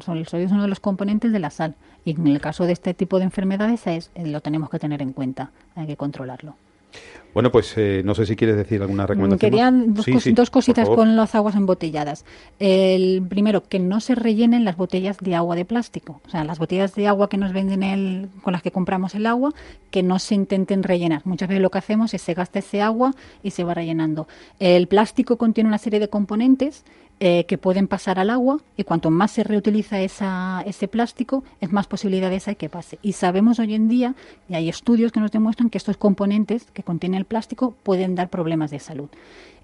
El 0.09 0.27
sodio 0.27 0.47
es 0.47 0.53
uno 0.53 0.62
de 0.62 0.68
los 0.68 0.81
componentes 0.81 1.33
de 1.33 1.38
la 1.38 1.51
sal. 1.51 1.75
Y 2.05 2.12
en 2.12 2.27
el 2.27 2.40
caso 2.40 2.67
de 2.67 2.73
este 2.73 2.95
tipo 2.95 3.19
de 3.19 3.25
enfermedades 3.25 3.87
es, 3.87 4.11
eh, 4.14 4.27
lo 4.27 4.40
tenemos 4.40 4.71
que 4.71 4.79
tener 4.79 5.03
en 5.03 5.12
cuenta, 5.12 5.51
hay 5.75 5.87
que 5.87 5.97
controlarlo. 5.97 6.55
Bueno, 7.33 7.51
pues 7.51 7.75
eh, 7.77 8.03
no 8.05 8.14
sé 8.14 8.27
si 8.27 8.37
quieres 8.37 8.57
decir 8.57 8.81
alguna 8.81 9.09
recomendación. 9.09 9.51
Quería 9.51 9.69
dos, 9.73 10.51
cositas 10.51 10.88
con 10.88 11.17
las 11.17 11.35
aguas 11.35 11.57
embotelladas. 11.57 12.25
El 12.61 13.27
primero, 13.29 13.64
que 13.64 13.81
no 13.81 14.01
se 14.01 14.14
rellenen 14.14 14.64
las 14.64 14.77
botellas 14.77 15.19
de 15.19 15.35
agua 15.35 15.57
de 15.57 15.64
plástico. 15.64 16.21
O 16.25 16.31
sea, 16.31 16.45
las 16.45 16.61
botellas 16.61 16.95
de 16.95 17.09
agua 17.09 17.29
que 17.29 17.37
nos 17.37 17.53
venden 17.53 17.83
el, 17.83 18.29
con 18.43 18.53
las 18.53 18.62
que 18.62 18.71
compramos 18.71 19.17
el 19.17 19.27
agua, 19.27 19.53
que 19.90 20.05
no 20.05 20.21
se 20.21 20.37
intenten 20.37 20.85
rellenar. 20.85 21.23
Muchas 21.25 21.49
veces 21.49 21.61
lo 21.61 21.71
que 21.71 21.79
hacemos 21.79 22.14
es 22.14 22.23
se 22.23 22.35
gasta 22.35 22.61
ese 22.61 22.81
agua 22.81 23.12
y 23.43 23.51
se 23.51 23.64
va 23.64 23.75
rellenando. 23.75 24.29
El 24.61 24.87
plástico 24.87 25.37
contiene 25.37 25.67
una 25.67 25.79
serie 25.79 25.99
de 25.99 26.09
componentes 26.09 26.85
eh, 27.27 27.47
que 27.47 27.57
pueden 27.57 27.89
pasar 27.89 28.19
al 28.19 28.29
agua 28.29 28.59
y 28.77 28.85
cuanto 28.85 29.11
más 29.11 29.31
se 29.31 29.45
reutiliza 29.45 29.99
esa, 29.99 30.63
ese 30.67 30.89
plástico, 30.89 31.43
es 31.59 31.73
más 31.73 31.87
posibilidades 31.87 32.49
hay 32.49 32.57
que 32.57 32.69
pase. 32.69 32.99
Y 33.01 33.13
sabemos 33.13 33.59
hoy 33.59 33.73
en 33.73 33.89
día, 33.89 34.15
y 34.47 34.57
hay 34.57 34.69
estudios 34.69 35.11
que 35.11 35.21
nos 35.21 35.31
demuestran 35.31 35.71
que 35.71 35.79
estos 35.79 35.97
componentes 35.97 36.67
que 36.75 36.83
contiene 36.83 37.17
el 37.17 37.25
plástico 37.25 37.75
pueden 37.83 38.15
dar 38.15 38.29
problemas 38.29 38.71
de 38.73 38.79
salud. 38.79 39.09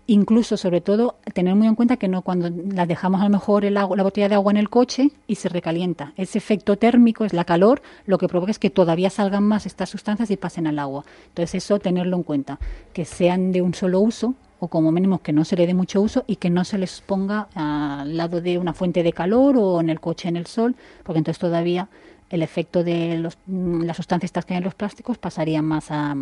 Incluso, 0.06 0.56
sobre 0.56 0.80
todo, 0.80 1.16
tener 1.34 1.54
muy 1.54 1.66
en 1.66 1.74
cuenta 1.74 1.98
que 1.98 2.08
no 2.08 2.22
cuando 2.22 2.48
la 2.48 2.86
dejamos 2.86 3.20
a 3.20 3.24
lo 3.24 3.30
mejor 3.30 3.66
el 3.66 3.76
agua, 3.76 3.94
la 3.94 4.04
botella 4.04 4.30
de 4.30 4.36
agua 4.36 4.52
en 4.52 4.56
el 4.56 4.70
coche 4.70 5.10
y 5.26 5.34
se 5.34 5.50
recalienta. 5.50 6.14
Ese 6.16 6.38
efecto 6.38 6.78
térmico 6.78 7.26
es 7.26 7.34
la 7.34 7.44
calor, 7.44 7.82
lo 8.06 8.16
que 8.16 8.26
provoca 8.26 8.52
es 8.52 8.58
que 8.58 8.70
todavía 8.70 9.10
salgan 9.10 9.44
más 9.44 9.66
estas 9.66 9.90
sustancias 9.90 10.30
y 10.30 10.38
pasen 10.38 10.66
al 10.66 10.78
agua. 10.78 11.04
Entonces, 11.28 11.62
eso 11.62 11.78
tenerlo 11.78 12.16
en 12.16 12.22
cuenta, 12.22 12.58
que 12.94 13.04
sean 13.04 13.52
de 13.52 13.60
un 13.60 13.74
solo 13.74 14.00
uso, 14.00 14.34
o 14.60 14.68
como 14.68 14.92
mínimo 14.92 15.22
que 15.22 15.32
no 15.32 15.44
se 15.44 15.56
le 15.56 15.66
dé 15.66 15.74
mucho 15.74 16.00
uso 16.00 16.24
y 16.26 16.36
que 16.36 16.50
no 16.50 16.64
se 16.64 16.78
les 16.78 17.00
ponga 17.00 17.48
al 17.54 18.16
lado 18.16 18.40
de 18.40 18.58
una 18.58 18.74
fuente 18.74 19.02
de 19.02 19.12
calor 19.12 19.56
o 19.56 19.80
en 19.80 19.88
el 19.88 20.00
coche 20.00 20.28
en 20.28 20.36
el 20.36 20.46
sol, 20.46 20.76
porque 21.02 21.18
entonces 21.18 21.40
todavía 21.40 21.88
el 22.28 22.42
efecto 22.42 22.84
de 22.84 23.16
los, 23.18 23.38
mm, 23.46 23.82
las 23.82 23.96
sustancias 23.96 24.44
que 24.44 24.54
hay 24.54 24.58
en 24.58 24.64
los 24.64 24.74
plásticos 24.74 25.18
pasaría 25.18 25.62
más 25.62 25.90
a, 25.90 26.14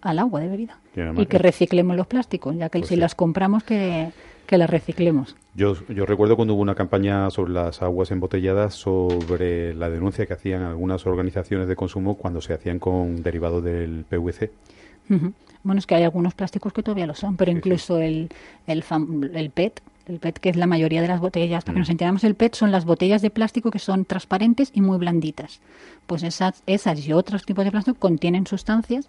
al 0.00 0.18
agua 0.18 0.40
de 0.40 0.48
bebida. 0.48 0.78
Y, 1.16 1.26
que 1.26 1.38
reciclemos 1.38 1.96
los 1.96 2.06
plásticos, 2.06 2.56
ya 2.56 2.68
que 2.68 2.78
pues 2.78 2.88
si 2.88 2.96
las 2.96 3.14
compramos 3.14 3.64
que, 3.64 4.10
que 4.46 4.56
las 4.56 4.70
reciclemos. 4.70 5.36
Yo, 5.54 5.74
yo 5.88 6.06
recuerdo 6.06 6.36
cuando 6.36 6.54
hubo 6.54 6.62
una 6.62 6.74
campaña 6.74 7.30
sobre 7.30 7.52
las 7.52 7.82
aguas 7.82 8.10
embotelladas, 8.10 8.74
sobre 8.74 9.74
la 9.74 9.90
denuncia 9.90 10.24
que 10.26 10.32
hacían 10.32 10.62
algunas 10.62 11.06
organizaciones 11.06 11.68
de 11.68 11.76
consumo 11.76 12.16
cuando 12.16 12.40
se 12.40 12.54
hacían 12.54 12.78
con 12.78 13.22
derivados 13.22 13.62
del 13.62 14.04
PVC. 14.08 14.50
Bueno, 15.62 15.78
es 15.78 15.86
que 15.86 15.94
hay 15.94 16.04
algunos 16.04 16.34
plásticos 16.34 16.72
que 16.72 16.82
todavía 16.82 17.06
lo 17.06 17.14
son, 17.14 17.36
pero 17.36 17.50
incluso 17.50 17.98
el, 17.98 18.30
el, 18.66 18.84
el 19.34 19.50
PET, 19.50 19.82
el 20.06 20.18
PET 20.18 20.38
que 20.38 20.48
es 20.48 20.56
la 20.56 20.66
mayoría 20.66 21.02
de 21.02 21.08
las 21.08 21.20
botellas, 21.20 21.64
para 21.64 21.74
que 21.74 21.80
nos 21.80 21.88
mm. 21.88 21.92
enteramos, 21.92 22.24
el 22.24 22.34
PET 22.34 22.54
son 22.54 22.70
las 22.70 22.84
botellas 22.84 23.22
de 23.22 23.30
plástico 23.30 23.70
que 23.70 23.78
son 23.78 24.04
transparentes 24.04 24.70
y 24.74 24.80
muy 24.80 24.98
blanditas. 24.98 25.60
Pues 26.06 26.22
esas, 26.22 26.62
esas 26.66 27.06
y 27.06 27.12
otros 27.12 27.44
tipos 27.44 27.64
de 27.64 27.70
plástico 27.70 27.98
contienen 27.98 28.46
sustancias 28.46 29.08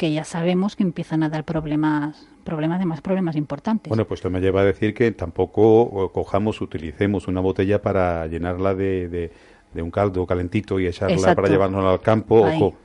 que 0.00 0.12
ya 0.14 0.24
sabemos 0.24 0.76
que 0.76 0.82
empiezan 0.82 1.22
a 1.22 1.28
dar 1.28 1.44
problemas, 1.44 2.26
problemas 2.42 2.78
de 2.78 2.86
más 2.86 3.02
problemas 3.02 3.36
importantes. 3.36 3.90
Bueno, 3.90 4.06
pues 4.06 4.20
esto 4.20 4.30
me 4.30 4.40
lleva 4.40 4.62
a 4.62 4.64
decir 4.64 4.94
que 4.94 5.12
tampoco 5.12 6.10
cojamos, 6.14 6.62
utilicemos 6.62 7.28
una 7.28 7.42
botella 7.42 7.82
para 7.82 8.26
llenarla 8.26 8.74
de, 8.74 9.30
de, 9.74 9.82
un 9.82 9.90
caldo 9.90 10.26
calentito 10.26 10.80
y 10.80 10.86
echarla 10.86 11.34
para 11.34 11.48
llevárnosla 11.48 11.92
al 11.92 12.00
campo. 12.00 12.40
Ojo, 12.40 12.76